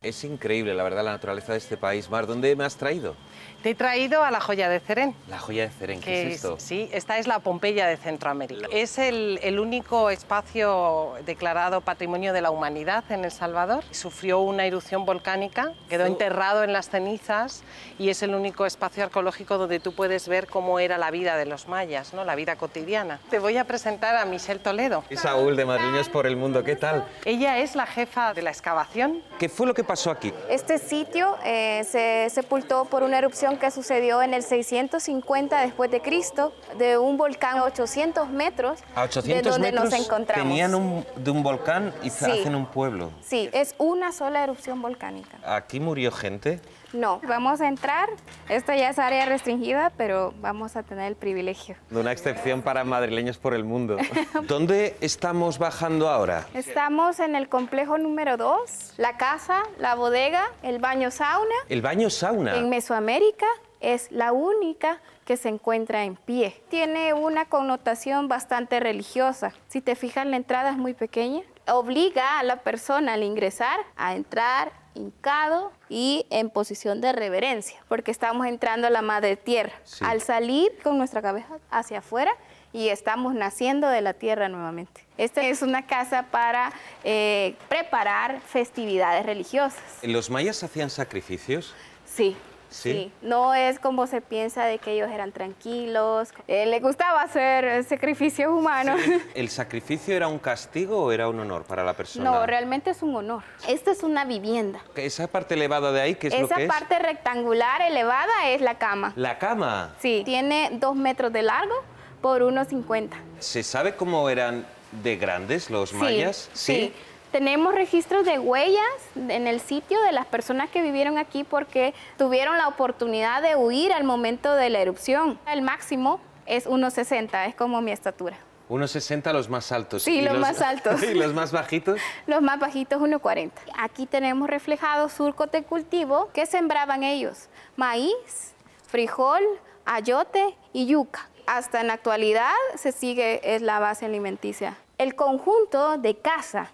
Es 0.03 0.23
increíble, 0.23 0.75
la 0.75 0.83
verdad, 0.83 1.03
la 1.03 1.13
naturaleza 1.13 1.53
de 1.53 1.59
este 1.59 1.79
país. 1.79 2.11
Mar, 2.11 2.27
¿dónde 2.27 2.55
me 2.57 2.65
has 2.65 2.77
traído? 2.77 3.17
Te 3.65 3.71
he 3.71 3.75
traído 3.75 4.23
a 4.23 4.31
la 4.31 4.41
joya 4.41 4.69
de 4.69 4.79
Cerén. 4.79 5.17
La 5.27 5.39
joya 5.39 5.63
de 5.63 5.71
Cerén, 5.71 5.99
¿qué 5.99 6.05
que 6.05 6.27
es 6.27 6.35
esto? 6.35 6.57
Sí, 6.59 6.91
esta 6.93 7.17
es 7.17 7.27
la 7.27 7.39
Pompeya 7.39 7.87
de 7.87 7.97
Centroamérica. 7.97 8.69
Es 8.71 8.99
el, 8.99 9.41
el 9.43 9.59
único 9.59 10.11
espacio 10.11 11.15
declarado 11.25 11.81
Patrimonio 11.81 12.35
de 12.35 12.43
la 12.43 12.51
Humanidad 12.51 13.05
en 13.09 13.25
El 13.25 13.31
Salvador. 13.31 13.83
Sufrió 13.91 14.41
una 14.41 14.67
erupción 14.67 15.07
volcánica, 15.07 15.73
quedó 15.89 16.05
enterrado 16.05 16.63
en 16.63 16.75
las 16.75 16.91
cenizas 16.91 17.63
y 17.99 18.11
es 18.11 18.23
el 18.23 18.35
único 18.35 18.67
espacio 18.67 19.03
arqueológico 19.03 19.57
donde 19.57 19.81
tú 19.81 19.95
puedes 19.95 20.29
ver 20.29 20.47
cómo 20.47 20.79
era 20.79 20.99
la 20.99 21.11
vida 21.11 21.39
de 21.39 21.47
los 21.47 21.67
mayas, 21.67 22.13
¿no? 22.13 22.23
la 22.27 22.35
vida 22.35 22.57
cotidiana. 22.57 23.19
Te 23.31 23.39
voy 23.39 23.57
a 23.57 23.65
presentar 23.65 24.15
a 24.15 24.27
Michelle 24.27 24.61
Toledo. 24.61 25.05
Y 25.09 25.17
Saúl 25.17 25.57
de 25.57 25.65
Madrileños 25.65 26.11
por 26.11 26.27
el 26.27 26.37
Mundo, 26.37 26.65
¿qué 26.65 26.77
tal? 26.77 27.07
Ella 27.25 27.57
es 27.57 27.77
la 27.77 27.87
jefa 27.87 28.35
de 28.35 28.43
la 28.43 28.51
excavación 28.51 29.23
¿Qué 29.39 29.49
fue 29.49 29.67
lo 29.67 29.73
que 29.73 29.85
pasó 29.85 30.11
aquí? 30.11 30.35
Este 30.51 30.77
sitio 30.79 31.39
eh, 31.47 31.83
se 31.91 32.29
sepultó 32.29 32.85
por 32.85 33.03
una 33.03 33.17
erupción 33.17 33.54
que 33.59 33.71
sucedió 33.71 34.23
en 34.23 34.35
el 34.35 34.43
650 34.43 35.61
después 35.61 35.91
de 35.91 36.01
Cristo 36.01 36.53
de 36.79 36.99
un 36.99 37.17
volcán 37.17 37.59
a 37.59 37.65
800 37.65 38.29
metros 38.31 38.81
A 38.95 39.03
800 39.05 39.43
de 39.45 39.51
donde 39.51 39.73
metros 39.73 39.91
nos 39.91 40.01
encontramos. 40.01 40.47
tenían 40.47 40.75
un, 40.75 41.05
de 41.17 41.31
un 41.31 41.43
volcán 41.43 41.93
y 42.03 42.11
se 42.11 42.25
Sí. 42.27 42.31
hacen 42.41 42.55
un 42.55 42.67
pueblo. 42.67 43.11
Sí, 43.23 43.49
es 43.53 43.75
una 43.79 44.13
sola 44.13 44.43
erupción 44.45 44.81
volcánica. 44.83 45.39
¿Aquí 45.45 45.81
murió 45.81 46.11
gente? 46.13 46.61
No, 46.95 47.21
vamos 47.27 47.61
a 47.61 47.67
entrar. 47.67 48.09
Esto 48.49 48.73
ya 48.73 48.91
es 48.91 49.01
área 49.01 49.27
restringida, 49.27 49.91
pero 49.97 50.33
vamos 50.41 50.77
a 50.77 50.85
tener 50.85 51.09
el 51.09 51.17
privilegio. 51.17 51.75
De 51.91 51.99
una 51.99 52.13
excepción 52.13 52.63
para 52.63 52.85
Madrileños 52.85 53.37
por 53.37 53.53
el 53.53 53.65
Mundo. 53.65 53.97
¿Dónde 54.47 54.97
estamos 55.01 55.59
bajando 55.59 56.09
ahora? 56.09 56.47
Estamos 56.55 57.19
en 57.19 57.35
el 57.35 57.49
complejo 57.49 57.99
número 57.99 58.37
2, 58.37 58.95
la 58.99 59.17
casa, 59.17 59.65
la 59.81 59.97
bodega, 59.97 60.53
el 60.63 60.79
baño 60.79 61.11
sauna. 61.11 61.55
El 61.69 61.83
baño 61.83 62.11
sauna. 62.11 62.55
En 62.55 62.69
Mesoamérica 62.69 63.49
es 63.81 64.13
la 64.13 64.33
única 64.33 65.01
que 65.25 65.37
se 65.37 65.49
encuentra 65.49 66.05
en 66.05 66.15
pie. 66.15 66.63
Tiene 66.69 67.13
una 67.13 67.47
connotación 67.47 68.29
bastante 68.29 68.79
religiosa. 68.79 69.53
Si 69.67 69.81
te 69.81 69.97
fijas, 69.97 70.27
la 70.27 70.37
entrada 70.37 70.71
es 70.71 70.77
muy 70.77 70.95
pequeña. 70.95 71.43
Obliga 71.67 72.39
a 72.39 72.45
la 72.45 72.61
persona 72.61 73.15
al 73.15 73.25
ingresar 73.25 73.81
a 73.97 74.15
entrar 74.15 74.84
hincado 74.95 75.73
y 75.89 76.27
en 76.31 76.51
posición 76.51 77.01
de 77.01 77.13
reverencia, 77.13 77.83
porque 77.89 78.11
estamos 78.11 78.47
entrando 78.47 78.87
a 78.87 78.91
la 78.91 79.03
madre 79.03 79.37
tierra. 79.37 79.73
Sí. 79.85 80.05
Al 80.07 80.21
salir 80.21 80.73
con 80.83 80.99
nuestra 80.99 81.23
cabeza 81.23 81.59
hacia 81.71 81.99
afuera 81.99 82.33
y 82.73 82.89
estamos 82.89 83.35
naciendo 83.35 83.89
de 83.89 84.01
la 84.01 84.15
tierra 84.15 84.49
nuevamente. 84.49 85.07
Esta 85.17 85.43
es 85.43 85.63
una 85.63 85.87
casa 85.87 86.25
para 86.31 86.73
eh, 87.05 87.55
preparar 87.69 88.41
festividades 88.41 89.25
religiosas. 89.25 89.81
¿Los 90.03 90.29
mayas 90.29 90.63
hacían 90.63 90.91
sacrificios? 90.91 91.75
Sí. 92.05 92.37
¿Sí? 92.75 92.93
Sí, 92.93 93.13
no 93.23 93.55
es 93.55 93.79
como 93.79 94.07
se 94.09 94.21
piensa 94.21 94.65
de 94.65 94.79
que 94.79 94.93
ellos 94.93 95.09
eran 95.11 95.31
tranquilos. 95.31 96.31
Eh, 96.49 96.67
les 96.67 96.83
gustaba 96.83 97.23
hacer 97.23 97.85
sacrificios 97.85 98.51
humanos. 98.51 99.01
¿El 99.35 99.49
sacrificio 99.49 100.15
era 100.17 100.27
un 100.27 100.39
castigo 100.41 101.01
o 101.05 101.13
era 101.13 101.29
un 101.29 101.39
honor 101.39 101.63
para 101.63 101.85
la 101.85 101.95
persona? 101.95 102.25
No, 102.29 102.45
realmente 102.47 102.91
es 102.91 103.01
un 103.03 103.15
honor. 103.15 103.45
Esta 103.69 103.93
es 103.93 104.03
una 104.03 104.25
vivienda. 104.25 104.81
Esa 104.97 105.29
parte 105.29 105.55
elevada 105.55 105.93
de 105.93 106.01
ahí, 106.01 106.15
¿qué 106.17 106.27
es 106.27 106.39
lo 106.39 106.47
Esa 106.47 106.57
que 106.57 106.63
es? 106.65 106.69
parte 106.69 106.99
rectangular 106.99 107.81
elevada 107.83 108.33
es 108.49 108.61
la 108.61 108.77
cama. 108.77 109.13
La 109.15 109.39
cama. 109.39 109.95
Sí, 110.01 110.23
tiene 110.25 110.71
dos 110.73 110.97
metros 110.97 111.33
de 111.33 111.43
largo 111.43 111.75
por 112.21 112.43
1,50. 112.43 113.11
¿Se 113.39 113.63
sabe 113.63 113.95
cómo 113.95 114.29
eran 114.29 114.67
de 115.03 115.17
grandes 115.17 115.71
los 115.71 115.91
Sí, 115.91 115.97
mayas? 115.97 116.51
sí. 116.53 116.93
Tenemos 117.35 117.75
registros 117.75 118.25
de 118.25 118.39
huellas 118.39 118.79
en 119.17 119.49
el 119.49 119.59
sitio 119.59 120.01
de 120.03 120.13
las 120.13 120.25
personas 120.25 120.71
que 120.71 120.83
vivieron 120.83 121.19
aquí 121.19 121.43
porque 121.43 121.93
tuvieron 122.17 122.57
la 122.59 122.69
oportunidad 122.69 123.43
de 123.43 123.57
huir 123.57 123.93
al 123.93 124.05
momento 124.05 124.55
de 124.55 124.71
la 124.71 124.79
erupción. 124.79 125.41
El 125.51 125.63
máximo 125.63 126.21
es 126.47 126.69
1,60, 126.69 127.49
es 127.49 127.57
como 127.57 127.81
mi 127.81 127.91
estatura. 127.91 128.37
1,60 128.69 129.33
los 129.33 129.49
más 129.49 129.73
altos. 129.73 130.05
Sí, 130.05 130.19
¿Y 130.19 130.23
los 130.23 130.39
más 130.39 130.63
altos. 130.63 131.03
¿Y 131.03 131.15
los 131.15 131.35
más 131.35 131.51
bajitos? 131.51 131.99
Los 132.29 132.41
más 132.41 132.61
bajitos 132.61 133.03
1,40. 133.03 133.51
Aquí 133.79 134.07
tenemos 134.07 134.49
reflejado 134.49 135.09
surcos 135.09 135.51
de 135.51 135.65
cultivo 135.65 136.31
que 136.33 136.47
sembraban 136.47 137.03
ellos. 137.03 137.49
Maíz, 137.75 138.55
frijol, 138.87 139.43
ayote 139.85 140.57
y 140.73 140.87
yuca. 140.87 141.29
Hasta 141.49 141.81
en 141.81 141.89
la 141.89 141.95
actualidad 141.95 142.55
se 142.77 142.93
sigue, 142.93 143.57
es 143.57 143.61
la 143.61 143.81
base 143.81 144.07
alimenticia. 144.07 144.77
El 144.99 145.17
conjunto 145.17 145.99
de 145.99 146.17
casa, 146.17 146.71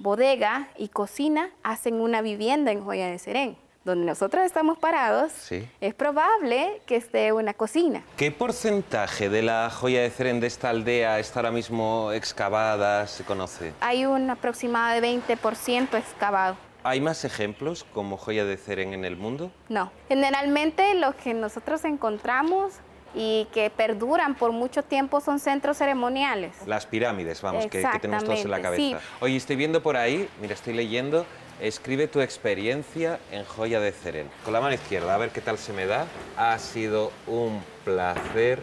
bodega 0.00 0.68
y 0.76 0.88
cocina 0.88 1.50
hacen 1.62 2.00
una 2.00 2.22
vivienda 2.22 2.72
en 2.72 2.84
Joya 2.84 3.08
de 3.08 3.18
Serén. 3.18 3.56
Donde 3.84 4.04
nosotros 4.04 4.44
estamos 4.44 4.78
parados, 4.78 5.32
Sí. 5.32 5.66
es 5.80 5.94
probable 5.94 6.82
que 6.84 6.96
esté 6.96 7.32
una 7.32 7.54
cocina. 7.54 8.02
¿Qué 8.18 8.30
porcentaje 8.30 9.30
de 9.30 9.40
la 9.42 9.70
joya 9.70 10.02
de 10.02 10.10
Ceren 10.10 10.38
de 10.40 10.48
esta 10.48 10.68
aldea 10.68 11.18
está 11.18 11.40
ahora 11.40 11.50
mismo 11.50 12.12
excavada, 12.12 13.06
se 13.06 13.24
conoce? 13.24 13.72
Hay 13.80 14.04
un 14.04 14.28
aproximado 14.28 15.00
de 15.00 15.00
20% 15.00 15.96
excavado. 15.96 16.56
¿Hay 16.82 17.00
más 17.00 17.24
ejemplos 17.24 17.84
como 17.94 18.18
joya 18.18 18.44
de 18.44 18.56
Ceren 18.58 18.92
en 18.92 19.04
el 19.06 19.16
mundo? 19.16 19.50
No. 19.70 19.90
Generalmente 20.08 20.94
lo 20.94 21.16
que 21.16 21.32
nosotros 21.32 21.84
encontramos 21.86 22.74
y 23.14 23.48
que 23.52 23.70
perduran 23.70 24.34
por 24.34 24.52
mucho 24.52 24.82
tiempo 24.82 25.20
son 25.20 25.40
centros 25.40 25.78
ceremoniales. 25.78 26.54
Las 26.66 26.86
pirámides, 26.86 27.42
vamos, 27.42 27.66
que, 27.66 27.82
que 27.82 27.98
tenemos 28.00 28.24
todos 28.24 28.44
en 28.44 28.50
la 28.50 28.60
cabeza. 28.62 29.00
Oye, 29.20 29.36
estoy 29.36 29.56
viendo 29.56 29.82
por 29.82 29.96
ahí, 29.96 30.28
mira, 30.40 30.54
estoy 30.54 30.74
leyendo, 30.74 31.26
escribe 31.60 32.06
tu 32.08 32.20
experiencia 32.20 33.18
en 33.32 33.44
joya 33.44 33.80
de 33.80 33.92
Ceren. 33.92 34.30
Con 34.44 34.52
la 34.52 34.60
mano 34.60 34.74
izquierda, 34.74 35.14
a 35.14 35.18
ver 35.18 35.30
qué 35.30 35.40
tal 35.40 35.58
se 35.58 35.72
me 35.72 35.86
da. 35.86 36.06
Ha 36.36 36.58
sido 36.58 37.12
un 37.26 37.62
placer 37.84 38.60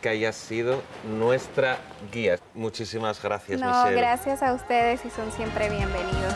que 0.00 0.08
hayas 0.08 0.36
sido 0.36 0.80
nuestra 1.18 1.78
guía. 2.12 2.38
Muchísimas 2.54 3.20
gracias, 3.20 3.60
No, 3.60 3.68
Michelle. 3.68 3.96
gracias 4.00 4.42
a 4.42 4.52
ustedes 4.54 5.04
y 5.04 5.10
son 5.10 5.32
siempre 5.32 5.68
bienvenidos. 5.68 6.34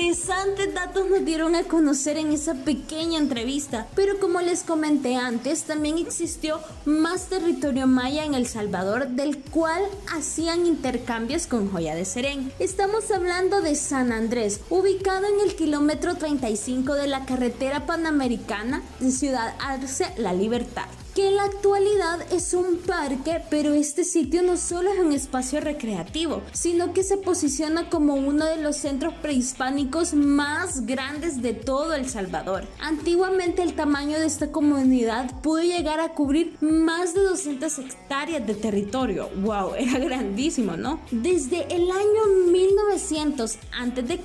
Interesantes 0.00 0.72
datos 0.72 1.08
nos 1.10 1.24
dieron 1.24 1.54
a 1.54 1.64
conocer 1.64 2.16
en 2.16 2.32
esa 2.32 2.54
pequeña 2.54 3.18
entrevista! 3.18 3.86
Pero 3.94 4.18
como 4.18 4.40
les 4.40 4.62
comenté 4.62 5.16
antes, 5.16 5.64
también 5.64 5.98
existió 5.98 6.60
más 6.86 7.26
territorio 7.26 7.86
maya 7.86 8.24
en 8.24 8.34
El 8.34 8.46
Salvador 8.46 9.08
del 9.08 9.38
cual 9.38 9.82
hacían 10.10 10.66
intercambios 10.66 11.46
con 11.46 11.70
Joya 11.70 11.94
de 11.94 12.06
Serén. 12.06 12.50
Estamos 12.58 13.10
hablando 13.10 13.60
de 13.60 13.74
San 13.74 14.12
Andrés, 14.12 14.60
ubicado 14.70 15.26
en 15.26 15.46
el 15.46 15.54
kilómetro 15.54 16.14
35 16.14 16.94
de 16.94 17.06
la 17.06 17.26
carretera 17.26 17.84
panamericana 17.84 18.82
de 19.00 19.10
Ciudad 19.10 19.54
Arce 19.60 20.06
La 20.16 20.32
Libertad 20.32 20.86
que 21.14 21.28
en 21.28 21.36
la 21.36 21.44
actualidad 21.44 22.20
es 22.32 22.54
un 22.54 22.78
parque, 22.78 23.42
pero 23.50 23.74
este 23.74 24.04
sitio 24.04 24.42
no 24.42 24.56
solo 24.56 24.92
es 24.92 25.00
un 25.00 25.12
espacio 25.12 25.60
recreativo, 25.60 26.42
sino 26.52 26.92
que 26.92 27.02
se 27.02 27.16
posiciona 27.16 27.88
como 27.88 28.14
uno 28.14 28.46
de 28.46 28.62
los 28.62 28.76
centros 28.76 29.14
prehispánicos 29.14 30.14
más 30.14 30.86
grandes 30.86 31.42
de 31.42 31.52
todo 31.52 31.94
El 31.94 32.08
Salvador. 32.08 32.64
Antiguamente 32.80 33.62
el 33.62 33.74
tamaño 33.74 34.18
de 34.18 34.26
esta 34.26 34.52
comunidad 34.52 35.40
pudo 35.42 35.62
llegar 35.62 36.00
a 36.00 36.14
cubrir 36.14 36.56
más 36.60 37.14
de 37.14 37.22
200 37.22 37.78
hectáreas 37.78 38.46
de 38.46 38.54
territorio. 38.54 39.28
¡Wow! 39.36 39.74
Era 39.78 39.98
grandísimo, 39.98 40.76
¿no? 40.76 41.00
Desde 41.10 41.74
el 41.74 41.90
año 41.90 42.50
1900 42.52 43.58
a.C., 43.78 44.20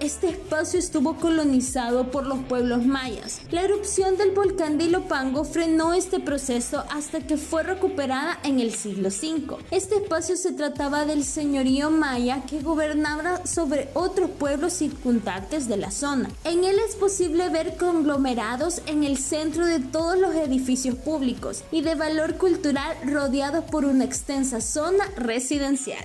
este 0.00 0.28
espacio 0.28 0.78
estuvo 0.78 1.16
colonizado 1.16 2.10
por 2.10 2.26
los 2.26 2.38
pueblos 2.40 2.84
mayas. 2.84 3.40
La 3.50 3.62
erupción 3.62 4.16
del 4.16 4.32
volcán 4.32 4.78
de 4.78 4.84
Ilopango 4.84 5.44
frenó 5.44 5.94
este 5.94 6.20
proceso 6.28 6.84
hasta 6.90 7.20
que 7.20 7.38
fue 7.38 7.62
recuperada 7.62 8.38
en 8.44 8.60
el 8.60 8.74
siglo 8.74 9.08
V. 9.08 9.64
Este 9.70 9.94
espacio 9.94 10.36
se 10.36 10.52
trataba 10.52 11.06
del 11.06 11.24
señorío 11.24 11.90
maya 11.90 12.42
que 12.46 12.60
gobernaba 12.60 13.46
sobre 13.46 13.88
otros 13.94 14.28
pueblos 14.32 14.74
circundantes 14.74 15.68
de 15.68 15.78
la 15.78 15.90
zona. 15.90 16.28
En 16.44 16.64
él 16.64 16.76
es 16.86 16.96
posible 16.96 17.48
ver 17.48 17.78
conglomerados 17.78 18.82
en 18.84 19.04
el 19.04 19.16
centro 19.16 19.64
de 19.64 19.80
todos 19.80 20.18
los 20.18 20.34
edificios 20.34 20.96
públicos 20.96 21.64
y 21.72 21.80
de 21.80 21.94
valor 21.94 22.36
cultural 22.36 22.94
rodeados 23.06 23.64
por 23.64 23.86
una 23.86 24.04
extensa 24.04 24.60
zona 24.60 25.06
residencial. 25.16 26.04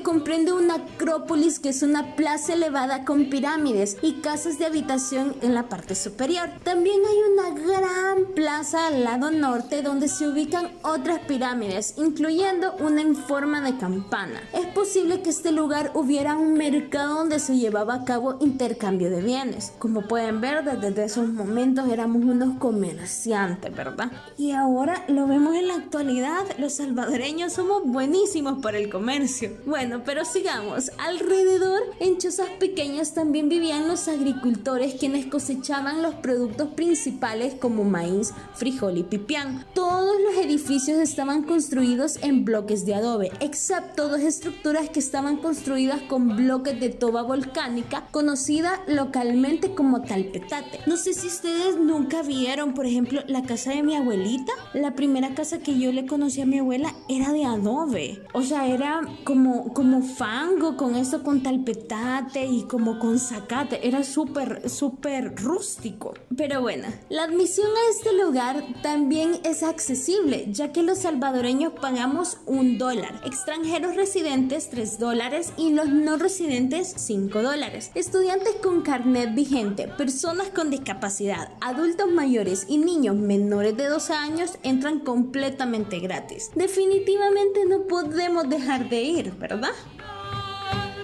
Comprende 0.00 0.52
una 0.52 0.76
acrópolis 0.76 1.58
que 1.58 1.70
es 1.70 1.82
una 1.82 2.14
plaza 2.16 2.54
elevada 2.54 3.04
con 3.04 3.28
pirámides 3.28 3.96
y 4.02 4.20
casas 4.20 4.58
de 4.58 4.66
habitación 4.66 5.34
en 5.42 5.54
la 5.54 5.68
parte 5.68 5.94
superior. 5.94 6.48
También 6.62 7.00
hay 7.04 7.18
una 7.32 7.66
gran 7.66 8.34
plaza 8.34 8.86
al 8.86 9.04
lado 9.04 9.30
norte 9.30 9.82
donde 9.82 10.08
se 10.08 10.28
ubican 10.28 10.70
otras 10.82 11.20
pirámides, 11.20 11.94
incluyendo 11.98 12.74
una 12.78 13.02
en 13.02 13.16
forma 13.16 13.60
de 13.60 13.76
campana. 13.76 14.40
Es 14.52 14.66
posible 14.66 15.22
que 15.22 15.30
este 15.30 15.52
lugar 15.52 15.90
hubiera 15.94 16.36
un 16.36 16.54
mercado 16.54 17.16
donde 17.16 17.38
se 17.38 17.56
llevaba 17.56 17.94
a 17.94 18.04
cabo 18.04 18.38
intercambio 18.40 19.10
de 19.10 19.20
bienes. 19.20 19.72
Como 19.78 20.02
pueden 20.02 20.40
ver, 20.40 20.64
desde 20.64 21.04
esos 21.04 21.28
momentos 21.28 21.88
éramos 21.90 22.22
unos 22.22 22.58
comerciantes, 22.58 23.74
¿verdad? 23.74 24.12
Y 24.38 24.52
ahora 24.52 25.04
lo 25.08 25.26
vemos 25.26 25.56
en 25.56 25.68
la 25.68 25.74
actualidad, 25.74 26.44
los 26.58 26.74
salvadoreños 26.74 27.52
somos 27.52 27.82
buenísimos 27.84 28.62
para 28.62 28.78
el 28.78 28.88
comercio. 28.88 29.50
Bueno, 29.66 29.81
pero 30.04 30.24
sigamos. 30.24 30.90
Alrededor, 30.98 31.82
en 31.98 32.18
chozas 32.18 32.48
pequeñas 32.60 33.14
también 33.14 33.48
vivían 33.48 33.88
los 33.88 34.06
agricultores 34.08 34.94
quienes 34.94 35.26
cosechaban 35.26 36.02
los 36.02 36.14
productos 36.16 36.68
principales 36.68 37.54
como 37.54 37.84
maíz, 37.84 38.32
frijol 38.54 38.98
y 38.98 39.02
pipián. 39.02 39.64
Todos 39.74 40.16
los 40.20 40.44
edificios 40.44 40.98
estaban 40.98 41.42
construidos 41.42 42.16
en 42.22 42.44
bloques 42.44 42.86
de 42.86 42.94
adobe, 42.94 43.32
excepto 43.40 44.08
dos 44.08 44.20
estructuras 44.20 44.88
que 44.88 45.00
estaban 45.00 45.36
construidas 45.38 46.00
con 46.02 46.36
bloques 46.36 46.78
de 46.78 46.90
toba 46.90 47.22
volcánica, 47.22 48.06
conocida 48.10 48.82
localmente 48.86 49.74
como 49.74 50.02
talpetate. 50.02 50.80
No 50.86 50.96
sé 50.96 51.12
si 51.12 51.26
ustedes 51.26 51.76
nunca 51.76 52.22
vieron, 52.22 52.74
por 52.74 52.86
ejemplo, 52.86 53.22
la 53.26 53.42
casa 53.42 53.72
de 53.72 53.82
mi 53.82 53.96
abuelita. 53.96 54.52
La 54.74 54.94
primera 54.94 55.34
casa 55.34 55.58
que 55.58 55.78
yo 55.78 55.92
le 55.92 56.06
conocí 56.06 56.40
a 56.40 56.46
mi 56.46 56.58
abuela 56.58 56.94
era 57.08 57.32
de 57.32 57.44
adobe. 57.44 58.22
O 58.32 58.42
sea, 58.42 58.66
era 58.68 59.00
como, 59.24 59.71
como 59.72 60.02
fango, 60.02 60.76
con 60.76 60.96
eso 60.96 61.22
con 61.22 61.42
talpetate 61.42 62.44
y 62.46 62.62
como 62.64 62.98
con 62.98 63.18
zacate. 63.18 63.86
Era 63.86 64.02
súper, 64.04 64.68
súper 64.68 65.34
rústico. 65.36 66.14
Pero 66.36 66.60
bueno, 66.60 66.88
la 67.08 67.24
admisión 67.24 67.68
a 67.68 67.90
este 67.90 68.12
lugar 68.12 68.64
también 68.82 69.38
es 69.44 69.62
accesible, 69.62 70.46
ya 70.50 70.72
que 70.72 70.82
los 70.82 70.98
salvadoreños 70.98 71.72
pagamos 71.80 72.38
un 72.46 72.78
dólar, 72.78 73.20
extranjeros 73.24 73.96
residentes 73.96 74.70
3 74.70 74.98
dólares 74.98 75.52
y 75.56 75.72
los 75.72 75.88
no 75.88 76.16
residentes 76.16 76.92
5 76.96 77.42
dólares. 77.42 77.90
Estudiantes 77.94 78.56
con 78.62 78.82
carnet 78.82 79.34
vigente, 79.34 79.88
personas 79.88 80.48
con 80.50 80.70
discapacidad, 80.70 81.50
adultos 81.60 82.10
mayores 82.10 82.66
y 82.68 82.78
niños 82.78 83.16
menores 83.16 83.76
de 83.76 83.86
12 83.86 84.12
años 84.12 84.58
entran 84.62 85.00
completamente 85.00 86.00
gratis. 86.00 86.50
Definitivamente 86.54 87.64
no 87.68 87.86
podemos 87.86 88.48
dejar 88.48 88.88
de 88.88 89.02
ir, 89.02 89.32
¿verdad? 89.38 89.51
Oder? 89.52 89.72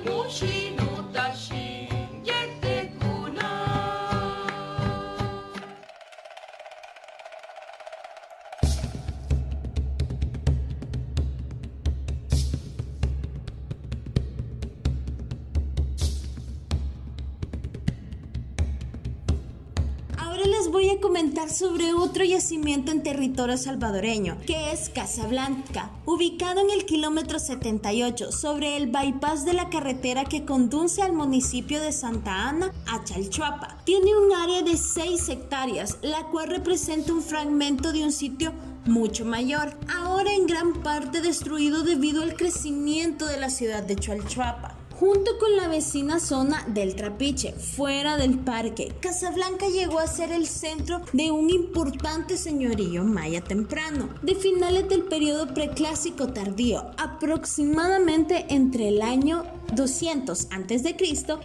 Moschino. 0.06 0.87
Voy 20.70 20.90
a 20.90 21.00
comentar 21.00 21.50
sobre 21.50 21.92
otro 21.92 22.24
yacimiento 22.24 22.92
en 22.92 23.02
territorio 23.02 23.56
salvadoreño, 23.56 24.38
que 24.46 24.72
es 24.72 24.88
Casablanca, 24.88 25.90
ubicado 26.04 26.60
en 26.60 26.70
el 26.70 26.84
kilómetro 26.84 27.38
78, 27.38 28.32
sobre 28.32 28.76
el 28.76 28.88
bypass 28.88 29.44
de 29.44 29.54
la 29.54 29.70
carretera 29.70 30.24
que 30.24 30.44
conduce 30.44 31.02
al 31.02 31.12
municipio 31.12 31.80
de 31.80 31.92
Santa 31.92 32.48
Ana 32.48 32.72
a 32.86 33.02
Chalchuapa. 33.04 33.78
Tiene 33.84 34.16
un 34.16 34.32
área 34.32 34.62
de 34.62 34.76
6 34.76 35.28
hectáreas, 35.28 35.98
la 36.02 36.24
cual 36.24 36.48
representa 36.48 37.12
un 37.12 37.22
fragmento 37.22 37.92
de 37.92 38.04
un 38.04 38.12
sitio 38.12 38.52
mucho 38.86 39.24
mayor, 39.24 39.78
ahora 39.94 40.32
en 40.32 40.46
gran 40.46 40.82
parte 40.82 41.20
destruido 41.20 41.82
debido 41.82 42.22
al 42.22 42.36
crecimiento 42.36 43.26
de 43.26 43.38
la 43.38 43.50
ciudad 43.50 43.82
de 43.82 43.96
Chalchuapa 43.96 44.77
junto 44.98 45.38
con 45.38 45.56
la 45.56 45.68
vecina 45.68 46.18
zona 46.18 46.64
del 46.66 46.96
Trapiche, 46.96 47.52
fuera 47.52 48.16
del 48.16 48.38
parque. 48.38 48.92
Casablanca 49.00 49.68
llegó 49.68 50.00
a 50.00 50.08
ser 50.08 50.32
el 50.32 50.46
centro 50.46 51.02
de 51.12 51.30
un 51.30 51.50
importante 51.50 52.36
señorío 52.36 53.04
maya 53.04 53.40
temprano, 53.40 54.08
de 54.22 54.34
finales 54.34 54.88
del 54.88 55.04
periodo 55.04 55.54
preclásico 55.54 56.28
tardío, 56.28 56.90
aproximadamente 56.96 58.46
entre 58.48 58.88
el 58.88 59.02
año 59.02 59.44
200 59.74 60.48
a.C. 60.50 60.96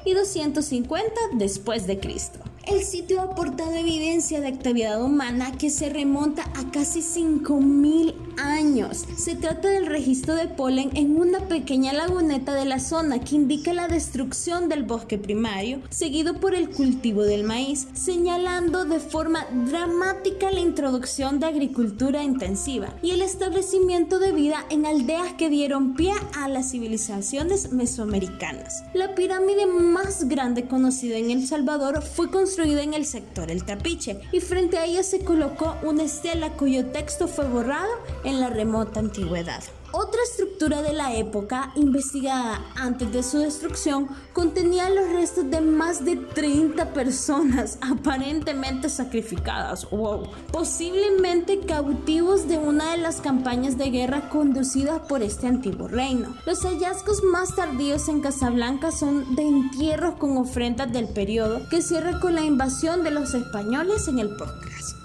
y 0.06 0.14
250 0.14 1.14
después 1.34 1.86
de 1.86 2.00
Cristo. 2.00 2.40
El 2.66 2.82
sitio 2.86 3.20
ha 3.20 3.26
aportado 3.26 3.74
evidencia 3.76 4.40
de 4.40 4.48
actividad 4.48 5.04
humana 5.04 5.52
que 5.52 5.70
se 5.70 5.90
remonta 5.90 6.44
a 6.56 6.72
casi 6.72 7.02
5.000 7.02 8.16
años. 8.38 9.06
Se 9.18 9.36
trata 9.36 9.68
del 9.68 9.86
registro 9.86 10.34
de 10.36 10.48
polen 10.48 10.90
en 10.96 11.20
una 11.20 11.40
pequeña 11.50 11.92
laguneta 11.92 12.54
de 12.54 12.64
la 12.64 12.80
zona 12.80 13.20
que 13.20 13.36
indica 13.36 13.74
la 13.74 13.90
destrucción 13.90 14.70
del 14.70 14.84
bosque 14.84 15.18
primario, 15.18 15.82
seguido 15.90 16.40
por 16.40 16.56
el 16.56 16.70
cultivo 16.70 17.24
del 17.24 17.44
maíz, 17.44 17.88
señalando 17.94 18.86
de 18.86 19.00
forma 19.00 19.46
dramática 19.70 20.50
la 20.50 20.62
introducción 20.62 21.42
de 21.42 21.48
agricultura 21.48 22.24
intensiva 22.24 22.94
y 23.02 23.12
el 23.12 23.22
establecimiento 23.22 24.20
de 24.20 24.32
vida 24.32 24.66
en 24.70 24.86
aldeas 24.86 25.34
que 25.34 25.50
dieron 25.50 25.96
pie 25.96 26.14
a 26.38 26.48
las 26.48 26.72
civilizaciones 26.72 27.74
mesoamericanas. 27.74 28.84
La 28.94 29.16
pirámide 29.16 29.66
más 29.66 30.30
grande 30.30 30.66
conocida 30.66 31.18
en 31.18 31.30
El 31.30 31.46
Salvador 31.46 32.02
fue 32.02 32.32
construida 32.32 32.53
construida 32.56 32.84
en 32.84 32.94
el 32.94 33.08
sector 33.08 33.50
El 33.50 33.66
Trapiche 33.66 34.22
y 34.32 34.40
frente 34.40 34.78
a 34.78 34.86
ella 34.86 35.02
se 35.02 35.26
colocó 35.26 35.76
una 35.82 36.04
estela 36.04 36.52
cuyo 36.52 36.86
texto 36.86 37.28
fue 37.28 37.48
borrado 37.48 37.90
en 38.24 38.40
la 38.40 38.52
remota 38.52 39.00
antigüedad. 39.00 39.64
Otra 39.96 40.24
estructura 40.24 40.82
de 40.82 40.92
la 40.92 41.14
época, 41.14 41.72
investigada 41.76 42.66
antes 42.76 43.14
de 43.14 43.22
su 43.22 43.38
destrucción, 43.38 44.08
contenía 44.34 44.90
los 44.90 45.08
restos 45.12 45.52
de 45.52 45.62
más 45.62 46.04
de 46.04 46.16
30 46.16 46.94
personas 46.94 47.78
aparentemente 47.82 48.90
sacrificadas, 48.90 49.88
wow, 49.92 50.24
posiblemente 50.52 51.60
cautivos 51.60 52.48
de 52.48 52.58
una 52.58 52.94
de 52.94 52.98
las 52.98 53.22
campañas 53.22 53.78
de 53.78 53.92
guerra 53.92 54.30
conducidas 54.30 55.00
por 55.02 55.22
este 55.22 55.46
antiguo 55.46 55.88
reino. 55.88 56.36
Los 56.48 56.64
hallazgos 56.64 57.22
más 57.22 57.56
tardíos 57.56 58.08
en 58.08 58.22
Casablanca 58.22 58.92
son 58.92 59.36
de 59.36 59.44
entierros 59.44 60.16
con 60.16 60.38
ofrendas 60.38 60.92
del 60.92 61.08
periodo 61.08 61.70
que 61.70 61.84
cierra 61.84 62.20
con 62.20 62.34
la 62.34 62.42
invasión 62.42 63.04
de 63.04 63.12
los 63.12 63.36
españoles 63.36 64.08
en 64.08 64.18
el 64.18 64.36
Procrásimo. 64.36 65.03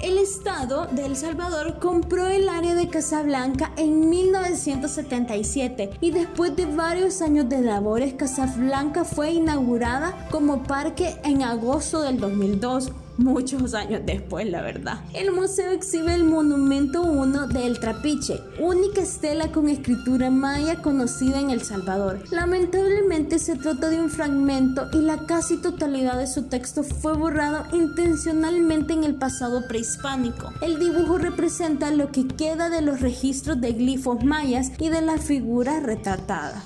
El 0.00 0.18
Estado 0.18 0.86
de 0.86 1.06
El 1.06 1.16
Salvador 1.16 1.78
compró 1.78 2.26
el 2.26 2.48
área 2.48 2.74
de 2.74 2.88
Casablanca 2.88 3.72
en 3.76 4.08
1977 4.08 5.90
y 6.00 6.10
después 6.10 6.54
de 6.54 6.66
varios 6.66 7.22
años 7.22 7.48
de 7.48 7.60
labores, 7.62 8.14
Casablanca 8.14 9.04
fue 9.04 9.32
inaugurada 9.32 10.28
como 10.30 10.62
parque 10.62 11.16
en 11.24 11.42
agosto 11.42 12.02
del 12.02 12.20
2002 12.20 12.92
muchos 13.18 13.74
años 13.74 14.02
después, 14.04 14.48
la 14.48 14.62
verdad. 14.62 15.00
El 15.14 15.32
museo 15.32 15.70
exhibe 15.72 16.14
el 16.14 16.24
monumento 16.24 17.02
1 17.02 17.48
del 17.48 17.80
Trapiche, 17.80 18.40
única 18.60 19.02
estela 19.02 19.52
con 19.52 19.68
escritura 19.68 20.30
maya 20.30 20.82
conocida 20.82 21.40
en 21.40 21.50
El 21.50 21.62
Salvador. 21.62 22.22
Lamentablemente 22.30 23.38
se 23.38 23.56
trata 23.56 23.88
de 23.88 24.00
un 24.00 24.10
fragmento 24.10 24.88
y 24.92 24.98
la 24.98 25.26
casi 25.26 25.56
totalidad 25.56 26.18
de 26.18 26.26
su 26.26 26.44
texto 26.44 26.82
fue 26.82 27.14
borrado 27.14 27.64
intencionalmente 27.72 28.92
en 28.92 29.04
el 29.04 29.14
pasado 29.14 29.66
prehispánico. 29.68 30.52
El 30.60 30.78
dibujo 30.78 31.18
representa 31.18 31.90
lo 31.90 32.10
que 32.12 32.26
queda 32.26 32.70
de 32.70 32.82
los 32.82 33.00
registros 33.00 33.60
de 33.60 33.72
glifos 33.72 34.24
mayas 34.24 34.72
y 34.78 34.88
de 34.88 35.02
la 35.02 35.18
figura 35.18 35.80
retratada. 35.80 36.62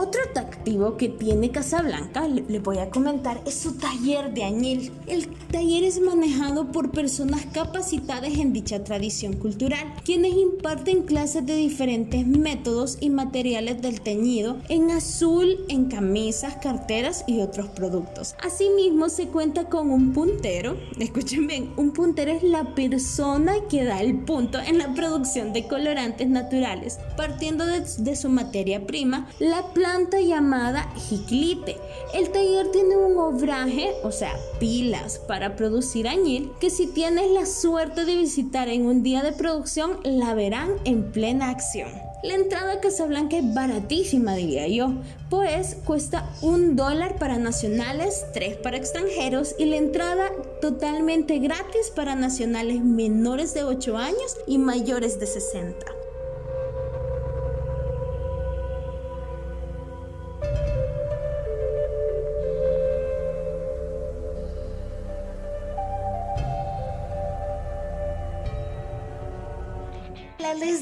Otro 0.00 0.20
atractivo 0.30 0.96
que 0.96 1.08
tiene 1.08 1.50
Casablanca, 1.50 2.28
le, 2.28 2.60
voy 2.60 2.78
a 2.78 2.88
comentar, 2.88 3.42
es 3.44 3.54
su 3.54 3.72
taller 3.78 4.32
de 4.32 4.44
añil. 4.44 4.92
El 5.08 5.26
taller 5.48 5.82
es 5.82 6.00
manejado 6.00 6.70
por 6.70 6.92
personas 6.92 7.46
capacitadas 7.46 8.30
en 8.34 8.52
dicha 8.52 8.84
tradición 8.84 9.32
cultural, 9.32 9.92
quienes 10.04 10.34
imparten 10.34 11.02
clases 11.02 11.44
de 11.46 11.56
diferentes 11.56 12.24
métodos 12.24 12.98
y 13.00 13.10
materiales 13.10 13.82
del 13.82 14.00
teñido 14.00 14.58
en 14.68 14.92
azul, 14.92 15.64
en 15.68 15.86
camisas, 15.86 16.54
carteras 16.62 17.24
y 17.26 17.40
otros 17.40 17.66
productos. 17.66 18.36
Asimismo, 18.40 19.08
se 19.08 19.26
cuenta 19.26 19.64
con 19.64 19.90
un 19.90 20.12
puntero. 20.12 20.76
Escuchen 21.00 21.48
bien, 21.48 21.72
un 21.76 21.90
puntero 21.90 22.30
es 22.30 22.44
la 22.44 22.72
persona 22.76 23.54
que 23.68 23.82
da 23.82 24.00
el 24.00 24.20
punto 24.20 24.60
en 24.60 24.78
la 24.78 24.94
producción 24.94 25.52
de 25.52 25.66
colorantes 25.66 26.28
naturales, 26.28 27.00
partiendo 27.16 27.66
de, 27.66 27.80
de 27.98 28.14
su 28.14 28.28
materia 28.28 28.86
prima, 28.86 29.26
la 29.40 29.66
planta 29.72 29.87
llamada 30.28 30.88
jiclite. 30.96 31.76
El 32.14 32.30
taller 32.30 32.70
tiene 32.70 32.96
un 32.96 33.18
obraje, 33.18 33.92
o 34.02 34.12
sea, 34.12 34.34
pilas 34.58 35.18
para 35.18 35.56
producir 35.56 36.08
añil, 36.08 36.52
que 36.60 36.70
si 36.70 36.86
tienes 36.86 37.30
la 37.30 37.46
suerte 37.46 38.04
de 38.04 38.16
visitar 38.16 38.68
en 38.68 38.86
un 38.86 39.02
día 39.02 39.22
de 39.22 39.32
producción, 39.32 39.98
la 40.04 40.34
verán 40.34 40.70
en 40.84 41.10
plena 41.10 41.50
acción. 41.50 41.90
La 42.22 42.34
entrada 42.34 42.74
a 42.74 42.80
Casablanca 42.80 43.36
es 43.36 43.54
baratísima, 43.54 44.34
diría 44.34 44.66
yo, 44.66 44.92
pues 45.30 45.76
cuesta 45.84 46.28
un 46.42 46.74
dólar 46.74 47.16
para 47.16 47.38
nacionales, 47.38 48.26
tres 48.32 48.56
para 48.56 48.76
extranjeros 48.76 49.54
y 49.58 49.66
la 49.66 49.76
entrada 49.76 50.30
totalmente 50.60 51.38
gratis 51.38 51.92
para 51.94 52.16
nacionales 52.16 52.82
menores 52.82 53.54
de 53.54 53.62
8 53.62 53.96
años 53.96 54.36
y 54.48 54.58
mayores 54.58 55.20
de 55.20 55.26
60. 55.26 55.97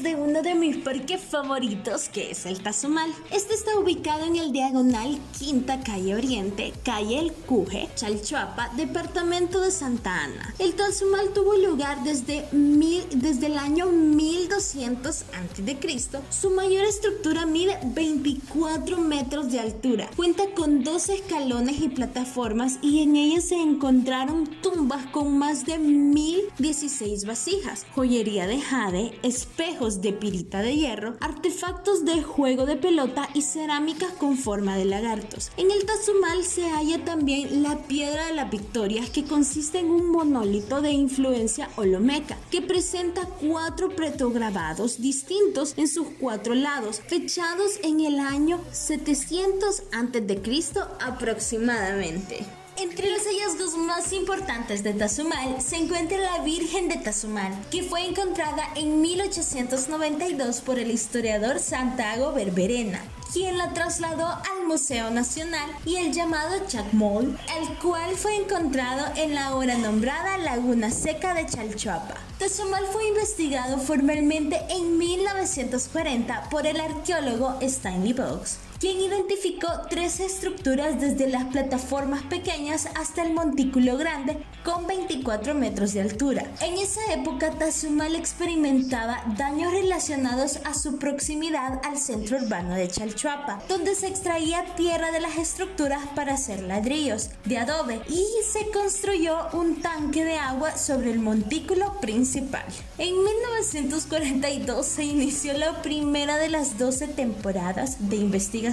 Hablarles 0.07 0.15
de 0.15 0.15
uno 0.15 0.41
parques 0.87 1.19
favoritos, 1.19 2.07
que 2.07 2.31
es 2.31 2.45
el 2.45 2.63
Tazumal. 2.63 3.13
Este 3.33 3.53
está 3.53 3.77
ubicado 3.77 4.23
en 4.23 4.37
el 4.37 4.53
diagonal 4.53 5.19
Quinta 5.37 5.81
Calle 5.81 6.15
Oriente, 6.15 6.71
calle 6.81 7.19
El 7.19 7.33
Cuje, 7.33 7.89
Chalchuapa, 7.95 8.71
departamento 8.77 9.59
de 9.59 9.71
Santa 9.71 10.23
Ana. 10.23 10.55
El 10.59 10.75
Tazumal 10.75 11.33
tuvo 11.33 11.57
lugar 11.57 12.05
desde, 12.05 12.47
mil, 12.53 13.03
desde 13.13 13.47
el 13.47 13.57
año 13.57 13.87
1200 13.87 15.23
a.C. 15.23 16.21
Su 16.29 16.51
mayor 16.51 16.85
estructura 16.85 17.45
mide 17.45 17.77
24 17.83 18.97
metros 18.97 19.51
de 19.51 19.59
altura. 19.59 20.09
Cuenta 20.15 20.43
con 20.55 20.85
dos 20.85 21.09
escalones 21.09 21.81
y 21.81 21.89
plataformas 21.89 22.79
y 22.81 23.03
en 23.03 23.17
ellas 23.17 23.49
se 23.49 23.61
encontraron 23.61 24.47
tumbas 24.61 25.05
con 25.07 25.37
más 25.37 25.65
de 25.65 25.79
1016 25.79 27.25
vasijas, 27.25 27.85
joyería 27.93 28.47
de 28.47 28.61
jade, 28.61 29.19
espejos 29.21 29.99
de 30.01 30.13
pirita 30.13 30.61
de 30.61 30.76
artefactos 30.85 32.05
de 32.05 32.21
juego 32.21 32.65
de 32.65 32.75
pelota 32.75 33.29
y 33.33 33.41
cerámicas 33.41 34.11
con 34.13 34.37
forma 34.37 34.77
de 34.77 34.85
lagartos. 34.85 35.51
En 35.57 35.71
el 35.71 35.85
Tazumal 35.85 36.43
se 36.43 36.69
halla 36.69 37.03
también 37.03 37.63
la 37.63 37.77
piedra 37.87 38.27
de 38.27 38.35
las 38.35 38.51
victorias 38.51 39.09
que 39.09 39.23
consiste 39.23 39.79
en 39.79 39.89
un 39.89 40.11
monolito 40.11 40.81
de 40.81 40.91
influencia 40.91 41.69
olomeca 41.77 42.37
que 42.51 42.61
presenta 42.61 43.25
cuatro 43.25 43.89
petrograbados 43.95 45.01
distintos 45.01 45.73
en 45.77 45.87
sus 45.87 46.07
cuatro 46.19 46.53
lados, 46.53 47.01
fechados 47.07 47.79
en 47.83 48.01
el 48.01 48.19
año 48.19 48.59
700 48.71 49.83
a.C. 49.91 50.79
aproximadamente. 50.99 52.56
Entre 52.79 53.09
los 53.09 53.23
hallazgos 53.25 53.75
más 53.75 54.13
importantes 54.13 54.83
de 54.83 54.93
Tazumal 54.93 55.59
se 55.63 55.77
encuentra 55.77 56.19
la 56.19 56.43
Virgen 56.43 56.87
de 56.87 56.97
Tazumal, 56.97 57.51
que 57.71 57.81
fue 57.81 58.05
encontrada 58.05 58.65
en 58.75 59.01
1892 59.01 60.61
por 60.61 60.77
el 60.77 60.91
historiador 60.91 61.57
Santiago 61.57 62.33
Berberena, 62.33 63.01
quien 63.33 63.57
la 63.57 63.73
trasladó 63.73 64.27
al 64.27 64.67
Museo 64.67 65.09
Nacional 65.09 65.71
y 65.87 65.95
el 65.95 66.13
llamado 66.13 66.67
Chacmol, 66.67 67.39
el 67.59 67.77
cual 67.79 68.15
fue 68.15 68.35
encontrado 68.35 69.07
en 69.15 69.33
la 69.33 69.47
ahora 69.47 69.75
nombrada 69.75 70.37
Laguna 70.37 70.91
Seca 70.91 71.33
de 71.33 71.47
Chalchuapa. 71.47 72.13
Tazumal 72.37 72.85
fue 72.91 73.07
investigado 73.07 73.79
formalmente 73.79 74.61
en 74.69 74.99
1940 74.99 76.49
por 76.51 76.67
el 76.67 76.79
arqueólogo 76.79 77.57
Stanley 77.59 78.13
Box, 78.13 78.59
quien 78.79 78.99
identificó 78.99 79.67
tres 79.89 80.19
estructuras 80.19 80.99
desde 81.01 81.27
las 81.27 81.45
plataformas 81.45 82.23
pequeñas 82.23 82.87
hasta 82.95 83.23
el 83.23 83.33
montículo 83.33 83.97
grande 83.97 84.37
con 84.63 84.85
24 84.85 85.55
metros 85.55 85.93
de 85.93 86.01
altura. 86.01 86.45
En 86.61 86.75
esa 86.77 87.01
época, 87.13 87.51
Tazumal 87.51 88.15
experimentaba 88.15 89.23
daños 89.37 89.71
relacionados 89.71 90.59
a 90.65 90.73
su 90.73 90.99
proximidad 90.99 91.81
al 91.83 91.97
centro 91.97 92.37
urbano 92.37 92.75
de 92.75 92.87
Chalchuapa, 92.87 93.61
donde 93.67 93.95
se 93.95 94.07
extraía 94.07 94.75
tierra 94.75 95.11
de 95.11 95.21
las 95.21 95.37
estructuras 95.37 96.01
para 96.15 96.33
hacer 96.33 96.61
ladrillos 96.61 97.29
de 97.45 97.57
adobe 97.57 98.01
y 98.09 98.25
se 98.45 98.69
construyó 98.71 99.47
un 99.53 99.81
tanque 99.81 100.23
de 100.23 100.37
agua 100.37 100.77
sobre 100.77 101.11
el 101.11 101.19
montículo 101.19 101.99
principal. 101.99 102.65
En 102.97 103.23
1942 103.23 104.85
se 104.85 105.03
inició 105.03 105.53
la 105.53 105.81
primera 105.81 106.37
de 106.37 106.49
las 106.49 106.77
12 106.77 107.07
temporadas 107.07 108.09
de 108.09 108.17
investigación 108.17 108.66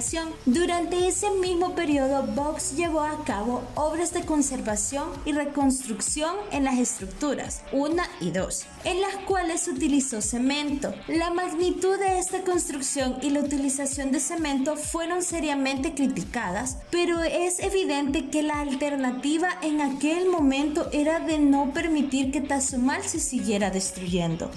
durante 0.45 1.07
ese 1.07 1.29
mismo 1.31 1.73
periodo, 1.73 2.23
Vox 2.23 2.75
llevó 2.75 3.01
a 3.01 3.23
cabo 3.23 3.61
obras 3.75 4.13
de 4.13 4.25
conservación 4.25 5.07
y 5.25 5.31
reconstrucción 5.31 6.35
en 6.51 6.65
las 6.65 6.77
estructuras 6.77 7.61
1 7.71 8.03
y 8.19 8.31
2, 8.31 8.65
en 8.83 8.99
las 8.99 9.15
cuales 9.25 9.69
utilizó 9.69 10.21
cemento. 10.21 10.93
La 11.07 11.29
magnitud 11.29 11.97
de 11.97 12.19
esta 12.19 12.41
construcción 12.41 13.19
y 13.21 13.29
la 13.29 13.39
utilización 13.39 14.11
de 14.11 14.19
cemento 14.19 14.75
fueron 14.75 15.23
seriamente 15.23 15.93
criticadas, 15.93 16.77
pero 16.91 17.21
es 17.21 17.59
evidente 17.59 18.29
que 18.29 18.43
la 18.43 18.59
alternativa 18.59 19.47
en 19.61 19.79
aquel 19.79 20.27
momento 20.29 20.89
era 20.91 21.21
de 21.21 21.39
no 21.39 21.71
permitir 21.71 22.31
que 22.31 22.41
Tazumal 22.41 23.03
se 23.03 23.19
siguiera 23.21 23.69
destruyendo. 23.69 24.51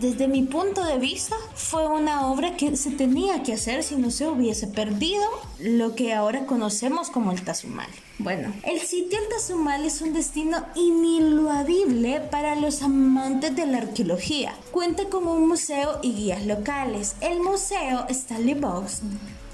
Desde 0.00 0.28
mi 0.28 0.42
punto 0.42 0.84
de 0.84 0.98
vista, 0.98 1.36
fue 1.54 1.86
una 1.86 2.28
obra 2.28 2.56
que 2.56 2.76
se 2.76 2.90
tenía 2.90 3.42
que 3.42 3.54
hacer 3.54 3.82
si 3.82 3.96
no 3.96 4.10
se 4.10 4.26
hubiese 4.26 4.66
perdido 4.74 5.24
lo 5.58 5.94
que 5.94 6.12
ahora 6.12 6.46
conocemos 6.46 7.10
como 7.10 7.32
el 7.32 7.42
Tazumal. 7.42 7.88
Bueno, 8.18 8.52
el 8.62 8.80
sitio 8.80 9.18
El 9.18 9.28
Tazumal 9.28 9.84
es 9.84 10.00
un 10.00 10.12
destino 10.12 10.64
ineludible 10.76 12.20
para 12.20 12.54
los 12.54 12.82
amantes 12.82 13.56
de 13.56 13.66
la 13.66 13.78
arqueología. 13.78 14.54
Cuenta 14.70 15.04
con 15.06 15.26
un 15.26 15.48
museo 15.48 15.98
y 16.02 16.12
guías 16.14 16.46
locales. 16.46 17.16
El 17.20 17.40
museo 17.40 18.06
Stanley 18.08 18.54
Box 18.54 19.02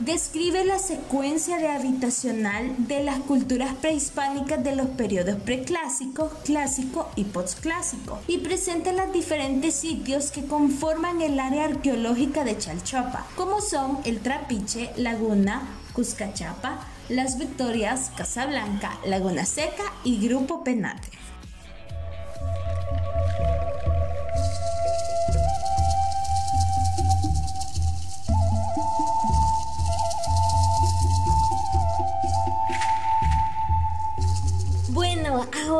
describe 0.00 0.64
la 0.64 0.78
secuencia 0.78 1.58
de 1.58 1.68
habitacional 1.68 2.74
de 2.78 3.04
las 3.04 3.20
culturas 3.20 3.74
prehispánicas 3.74 4.64
de 4.64 4.74
los 4.74 4.88
periodos 4.88 5.36
preclásico, 5.42 6.30
clásico 6.44 7.10
y 7.16 7.24
postclásico 7.24 8.18
y 8.26 8.38
presenta 8.38 8.92
los 8.92 9.12
diferentes 9.12 9.74
sitios 9.74 10.30
que 10.30 10.46
conforman 10.46 11.20
el 11.20 11.38
área 11.38 11.66
arqueológica 11.66 12.44
de 12.44 12.56
Chalchuapa, 12.56 13.26
como 13.36 13.60
son 13.60 13.98
el 14.04 14.20
Trapiche, 14.20 14.90
Laguna, 14.96 15.68
Cuscachapa, 15.92 16.80
Las 17.10 17.38
Victorias, 17.38 18.10
Casablanca, 18.16 18.98
Laguna 19.04 19.44
Seca 19.44 19.84
y 20.02 20.26
Grupo 20.26 20.64
Penate. 20.64 21.08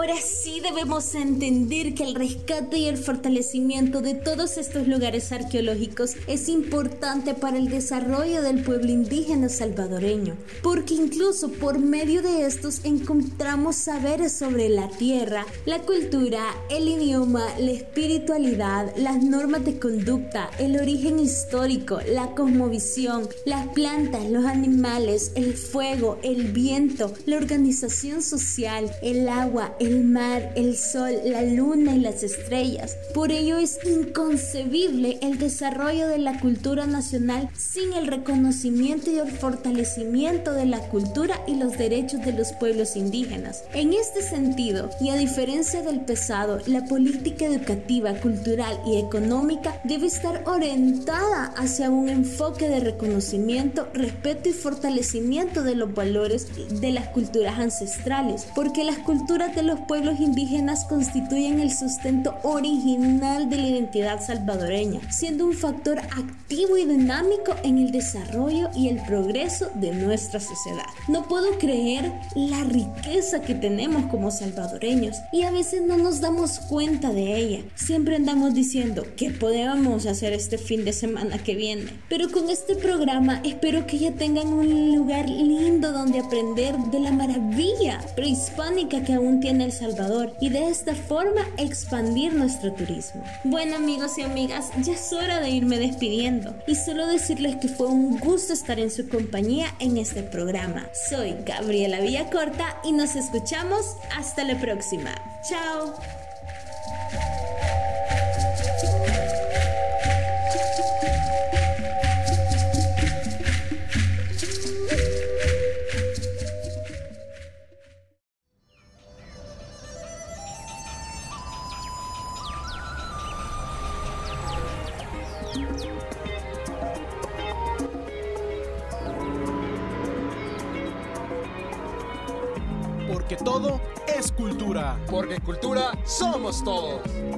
Ahora 0.01 0.17
sí 0.19 0.40
debemos 0.63 1.15
entender 1.15 1.95
que 1.95 2.05
el 2.05 2.15
rescate 2.15 2.79
y 2.79 2.87
el 2.87 2.97
fortalecimiento 2.97 4.01
de 4.01 4.15
todos 4.15 4.59
estos 4.59 4.87
lugares 4.87 5.33
arqueológicos 5.33 6.15
es 6.27 6.49
importante 6.49 7.35
para 7.35 7.59
el 7.59 7.69
desarrollo 7.69 8.43
del 8.43 8.63
pueblo 8.63 8.91
indígena 8.91 9.49
salvadoreño, 9.49 10.37
porque 10.63 10.95
incluso 10.95 11.51
por 11.51 11.79
medio 11.79 12.23
de 12.23 12.47
estos 12.47 12.85
encontramos 12.85 13.77
saberes 13.77 14.33
sobre 14.33 14.69
la 14.69 14.89
tierra, 14.89 15.47
la 15.67 15.81
cultura, 15.81 16.43
el 16.69 16.89
idioma, 16.89 17.47
la 17.59 17.71
espiritualidad, 17.71 18.95
las 18.97 19.23
normas 19.23 19.65
de 19.65 19.79
conducta, 19.79 20.51
el 20.59 20.77
origen 20.77 21.19
histórico, 21.19 22.01
la 22.09 22.35
cosmovisión, 22.35 23.29
las 23.45 23.67
plantas, 23.69 24.29
los 24.31 24.45
animales, 24.45 25.33
el 25.35 25.55
fuego, 25.55 26.19
el 26.23 26.53
viento, 26.53 27.13
la 27.27 27.37
organización 27.37 28.23
social, 28.23 28.91
el 29.03 29.29
agua, 29.29 29.77
el 29.81 30.05
mar, 30.05 30.50
el 30.57 30.77
sol, 30.77 31.13
la 31.25 31.43
luna 31.43 31.95
y 31.95 32.01
las 32.01 32.23
estrellas. 32.23 32.97
Por 33.15 33.33
ello 33.33 33.59
es 33.59 33.79
inconcebible 33.85 35.19
el 35.23 35.39
desarrollo 35.39 36.09
de 36.09 36.19
la 36.19 36.41
cultura 36.41 36.87
nacional 36.87 37.49
sin 37.57 37.93
el 37.93 38.07
reconocimiento 38.07 39.11
y 39.11 39.19
el 39.19 39.31
fortalecimiento 39.31 40.53
de 40.53 40.67
la 40.67 40.81
cultura 40.89 41.41
y 41.47 41.55
los 41.55 41.79
derechos 41.79 42.25
de 42.25 42.33
los 42.33 42.53
pueblos 42.53 42.97
indígenas. 42.97 43.65
En 43.75 43.93
este 43.93 44.23
sentido, 44.23 44.91
y 45.01 45.11
a 45.11 45.17
diferencia 45.17 45.83
del 45.83 46.01
pasado, 46.01 46.59
la 46.67 46.85
política 46.85 47.47
educativa, 47.47 48.15
cultural 48.15 48.81
y 48.87 48.99
económica 48.99 49.81
debe 49.85 50.07
estar 50.07 50.43
orientada 50.47 51.53
hacia 51.57 51.91
un 51.91 52.09
enfoque 52.09 52.69
de 52.69 52.81
reconocimiento, 52.81 53.89
respeto 53.95 54.49
y 54.49 54.53
fortalecimiento 54.53 55.63
de 55.63 55.75
los 55.75 55.95
valores 55.95 56.49
de 56.81 56.91
las 56.93 57.09
culturas 57.09 57.59
ancestrales, 57.59 58.47
porque 58.55 58.85
las 58.85 58.99
culturas 58.99 59.55
de 59.55 59.63
los 59.63 59.81
pueblos 59.81 60.19
indígenas 60.19 60.40
constituyen 60.89 61.61
el 61.61 61.71
sustento 61.71 62.37
original 62.43 63.49
de 63.51 63.57
la 63.57 63.69
identidad 63.69 64.25
salvadoreña, 64.25 65.01
siendo 65.11 65.45
un 65.45 65.53
factor 65.53 65.99
activo 65.99 66.77
y 66.77 66.87
dinámico 66.87 67.55
en 67.63 67.79
el 67.79 67.91
desarrollo 67.91 68.71
y 68.75 68.89
el 68.89 69.03
progreso 69.03 69.71
de 69.75 69.93
nuestra 69.93 70.41
sociedad. 70.41 70.87
No 71.09 71.29
puedo 71.29 71.59
creer 71.59 72.13
la 72.35 72.65
riqueza 72.65 73.41
que 73.43 73.55
tenemos 73.55 74.07
como 74.07 74.31
salvadoreños 74.31 75.17
y 75.33 75.43
a 75.43 75.51
veces 75.51 75.83
no 75.87 75.97
nos 75.97 76.21
damos 76.21 76.59
cuenta 76.61 77.13
de 77.13 77.37
ella. 77.37 77.61
Siempre 77.75 78.17
andamos 78.17 78.55
diciendo 78.55 79.05
que 79.17 79.31
podemos 79.31 80.07
hacer 80.07 80.33
este 80.33 80.59
fin 80.59 80.85
de 80.85 80.93
semana 80.93 81.39
que 81.39 81.55
viene, 81.55 81.93
pero 82.09 82.31
con 82.31 82.51
este 82.51 82.77
programa 82.77 83.41
espero 83.45 83.87
que 83.87 83.99
ya 83.99 84.13
tengan 84.13 84.49
un 84.49 84.95
lugar 84.95 85.29
lindo 85.29 85.93
donde 85.93 86.21
aprender 86.21 86.77
de 86.77 87.01
la 87.01 87.13
maravilla 87.13 88.01
prehispánica 88.17 89.05
que 89.05 89.15
aún 89.15 89.41
tiene 89.41 89.65
El 89.65 89.73
Salvador 89.73 90.20
y 90.41 90.51
de 90.51 90.69
esta 90.69 90.95
forma 90.95 91.43
expandir 91.57 92.35
nuestro 92.35 92.73
turismo. 92.73 93.23
Bueno 93.45 93.77
amigos 93.77 94.19
y 94.19 94.23
amigas, 94.23 94.71
ya 94.83 94.95
es 94.95 95.13
hora 95.13 95.41
de 95.41 95.51
irme 95.51 95.79
despidiendo 95.79 96.55
y 96.67 96.75
solo 96.75 97.07
decirles 97.07 97.57
que 97.57 97.69
fue 97.69 97.87
un 97.87 98.19
gusto 98.19 98.53
estar 98.53 98.79
en 98.79 98.91
su 98.91 99.09
compañía 99.09 99.75
en 99.79 99.97
este 99.97 100.23
programa. 100.23 100.89
Soy 100.93 101.37
Gabriela 101.45 102.01
Villacorta 102.01 102.77
y 102.85 102.93
nos 102.93 103.17
escuchamos 103.17 103.97
hasta 104.17 104.45
la 104.45 104.59
próxima. 104.61 105.15
Chao. 105.49 105.95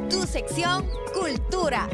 Tu 0.09 0.27
sección 0.27 0.89
Cultura. 1.13 1.87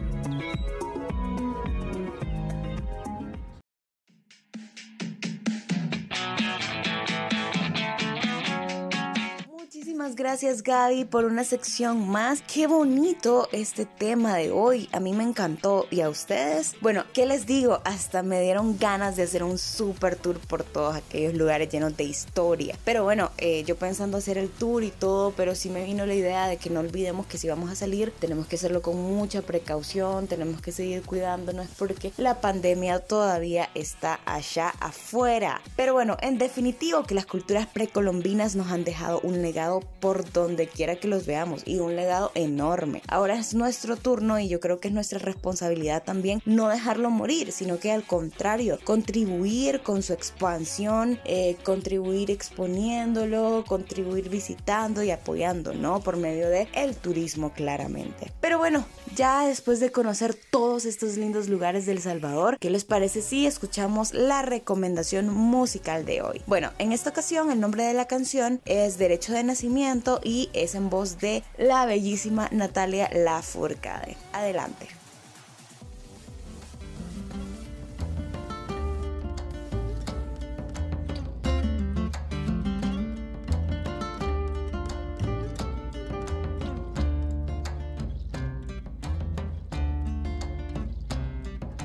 Gracias 10.15 10.63
Gaby 10.63 11.05
por 11.05 11.25
una 11.25 11.45
sección 11.45 12.09
más. 12.09 12.43
Qué 12.43 12.67
bonito 12.67 13.49
este 13.53 13.85
tema 13.85 14.37
de 14.37 14.51
hoy. 14.51 14.89
A 14.93 15.01
mí 15.01 15.13
me 15.13 15.23
encantó. 15.25 15.87
¿Y 15.91 16.01
a 16.01 16.09
ustedes? 16.09 16.77
Bueno, 16.81 17.05
¿qué 17.13 17.27
les 17.27 17.47
digo? 17.47 17.81
Hasta 17.85 18.23
me 18.23 18.41
dieron 18.41 18.79
ganas 18.79 19.17
de 19.17 19.25
hacer 19.25 19.43
un 19.43 19.59
super 19.59 20.17
tour 20.17 20.39
por 20.39 20.65
todos 20.65 20.97
aquellos 20.97 21.35
lugares 21.35 21.69
llenos 21.69 21.97
de 21.97 22.05
historia. 22.05 22.77
Pero 22.85 23.05
bueno, 23.05 23.31
eh, 23.39 23.65
yo 23.65 23.77
pensando 23.77 24.19
hacer 24.19 24.39
el 24.39 24.51
tour 24.51 24.83
y 24.83 24.91
todo, 24.91 25.33
pero 25.33 25.55
sí 25.55 25.69
me 25.69 25.85
vino 25.85 26.07
la 26.07 26.15
idea 26.15 26.49
de 26.49 26.57
que 26.57 26.71
no 26.71 26.81
olvidemos 26.81 27.27
que 27.27 27.39
si 27.39 27.49
vamos 27.49 27.71
a 27.71 27.77
salir, 27.77 28.13
tenemos 28.19 28.47
que 28.47 28.57
hacerlo 28.57 28.83
con 28.83 28.97
mucha 28.97 29.43
precaución, 29.43 30.27
tenemos 30.27 30.61
que 30.61 30.73
seguir 30.73 31.03
cuidándonos 31.03 31.67
porque 31.79 32.13
la 32.17 32.41
pandemia 32.41 33.01
todavía 33.01 33.69
está 33.75 34.21
allá 34.25 34.73
afuera. 34.81 35.61
Pero 35.77 35.93
bueno, 35.93 36.17
en 36.21 36.39
definitivo 36.39 37.03
que 37.05 37.15
las 37.15 37.27
culturas 37.27 37.67
precolombinas 37.67 38.57
nos 38.57 38.69
han 38.73 38.85
dejado 38.85 39.21
un 39.23 39.43
legado 39.43 39.81
por 40.01 40.31
donde 40.33 40.69
quiera 40.69 40.97
que 40.97 41.09
los 41.09 41.27
veamos 41.27 41.63
y 41.67 41.79
un 41.79 41.97
legado 41.97 42.31
enorme. 42.35 43.03
Ahora 43.09 43.39
es 43.39 43.55
nuestro 43.55 43.97
turno 43.97 44.39
y 44.39 44.49
yo 44.49 44.61
creo 44.61 44.81
que 44.81 44.89
es 44.89 44.95
nuestra 44.95 45.19
responsabilidad 45.19 46.03
también 46.05 46.43
no 46.45 46.69
dejarlo 46.69 47.11
morir, 47.11 47.53
sino 47.53 47.79
que 47.79 47.93
al 47.93 48.05
contrario, 48.05 48.79
contribuir 48.85 49.81
con 49.81 50.03
su 50.03 50.13
expansión, 50.13 51.19
eh, 51.25 51.57
contribuir 51.65 52.31
exponiéndolo, 52.31 53.65
contribuir 53.67 54.29
visitando 54.29 55.03
y 55.03 55.11
apoyando, 55.11 55.75
¿no? 55.75 56.01
Por 56.01 56.17
medio 56.17 56.49
de 56.49 56.69
el 56.75 56.97
turismo 56.97 57.53
claramente. 57.53 58.33
Pero 58.41 58.59
bueno, 58.59 58.85
ya 59.17 59.47
después 59.47 59.81
de 59.81 59.91
conocer 59.91 60.37
todos 60.51 60.85
estos 60.85 61.17
lindos 61.17 61.49
lugares 61.49 61.87
del 61.87 62.01
Salvador, 62.01 62.59
¿qué 62.59 62.71
les 62.71 62.85
parece 62.85 63.23
si 63.23 63.47
escuchamos 63.47 64.15
la 64.15 64.43
recomendación 64.43 65.33
musical 65.33 66.05
de 66.05 66.23
hoy? 66.23 66.43
Bueno, 66.47 66.71
en 66.79 66.93
esta 66.93 67.11
ocasión 67.11 67.51
el 67.51 67.61
nombre 67.61 67.85
de 67.85 67.95
la 67.95 68.07
canción 68.07 68.61
es 68.65 68.99
Derecho 68.99 69.33
de 69.33 69.45
Nacimiento 69.45 69.88
y 70.23 70.51
es 70.53 70.75
en 70.75 70.91
voz 70.91 71.19
de 71.19 71.43
la 71.57 71.87
bellísima 71.87 72.49
Natalia 72.53 73.09
Lafourcade. 73.11 74.19
Adelante. 74.35 74.87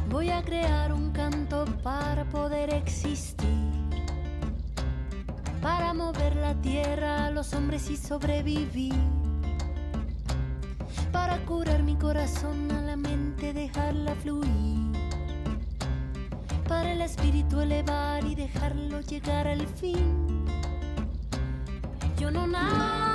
Voy 0.09 0.29
a 0.29 0.43
crear 0.43 0.91
un 0.91 1.11
canto 1.13 1.63
para 1.83 2.25
poder 2.25 2.73
existir, 2.73 3.52
para 5.93 6.06
mover 6.06 6.36
la 6.38 6.56
tierra 6.56 7.25
a 7.25 7.32
los 7.32 7.53
hombres 7.53 7.89
y 7.89 7.97
sobrevivir, 7.97 8.95
para 11.12 11.38
curar 11.45 11.84
mi 11.84 11.95
corazón 11.95 12.71
a 12.71 12.82
la 12.82 12.95
mente, 12.95 13.53
dejarla 13.53 14.15
fluir, 14.15 14.91
para 16.67 16.93
el 16.93 17.01
espíritu 17.01 17.62
elevar 17.62 18.23
y 18.25 18.34
dejarlo 18.34 19.01
llegar 19.01 19.47
al 19.47 19.67
fin. 19.67 20.45
Yo 22.17 22.32
no 22.32 22.47
nací 22.47 23.12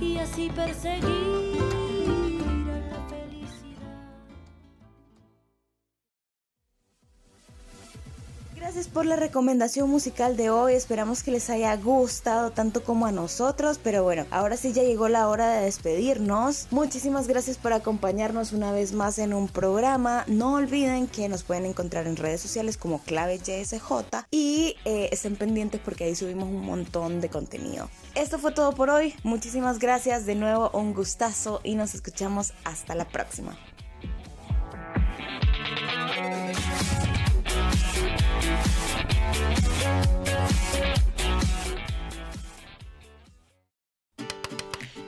y 0.00 0.18
así 0.18 0.48
perseguir 0.54 1.83
Gracias 8.74 8.92
por 8.92 9.06
la 9.06 9.14
recomendación 9.14 9.88
musical 9.88 10.36
de 10.36 10.50
hoy. 10.50 10.74
Esperamos 10.74 11.22
que 11.22 11.30
les 11.30 11.48
haya 11.48 11.76
gustado 11.76 12.50
tanto 12.50 12.82
como 12.82 13.06
a 13.06 13.12
nosotros. 13.12 13.78
Pero 13.80 14.02
bueno, 14.02 14.26
ahora 14.32 14.56
sí 14.56 14.72
ya 14.72 14.82
llegó 14.82 15.08
la 15.08 15.28
hora 15.28 15.48
de 15.48 15.66
despedirnos. 15.66 16.66
Muchísimas 16.72 17.28
gracias 17.28 17.56
por 17.56 17.72
acompañarnos 17.72 18.52
una 18.52 18.72
vez 18.72 18.92
más 18.92 19.20
en 19.20 19.32
un 19.32 19.46
programa. 19.46 20.24
No 20.26 20.54
olviden 20.54 21.06
que 21.06 21.28
nos 21.28 21.44
pueden 21.44 21.66
encontrar 21.66 22.08
en 22.08 22.16
redes 22.16 22.40
sociales 22.40 22.76
como 22.76 22.98
clave 22.98 23.38
YSJ 23.38 24.26
y 24.32 24.74
eh, 24.84 25.08
estén 25.12 25.36
pendientes 25.36 25.80
porque 25.80 26.02
ahí 26.02 26.16
subimos 26.16 26.48
un 26.48 26.66
montón 26.66 27.20
de 27.20 27.28
contenido. 27.28 27.88
Esto 28.16 28.40
fue 28.40 28.50
todo 28.50 28.72
por 28.72 28.90
hoy. 28.90 29.14
Muchísimas 29.22 29.78
gracias. 29.78 30.26
De 30.26 30.34
nuevo, 30.34 30.70
un 30.74 30.94
gustazo 30.94 31.60
y 31.62 31.76
nos 31.76 31.94
escuchamos 31.94 32.52
hasta 32.64 32.96
la 32.96 33.04
próxima. 33.04 33.56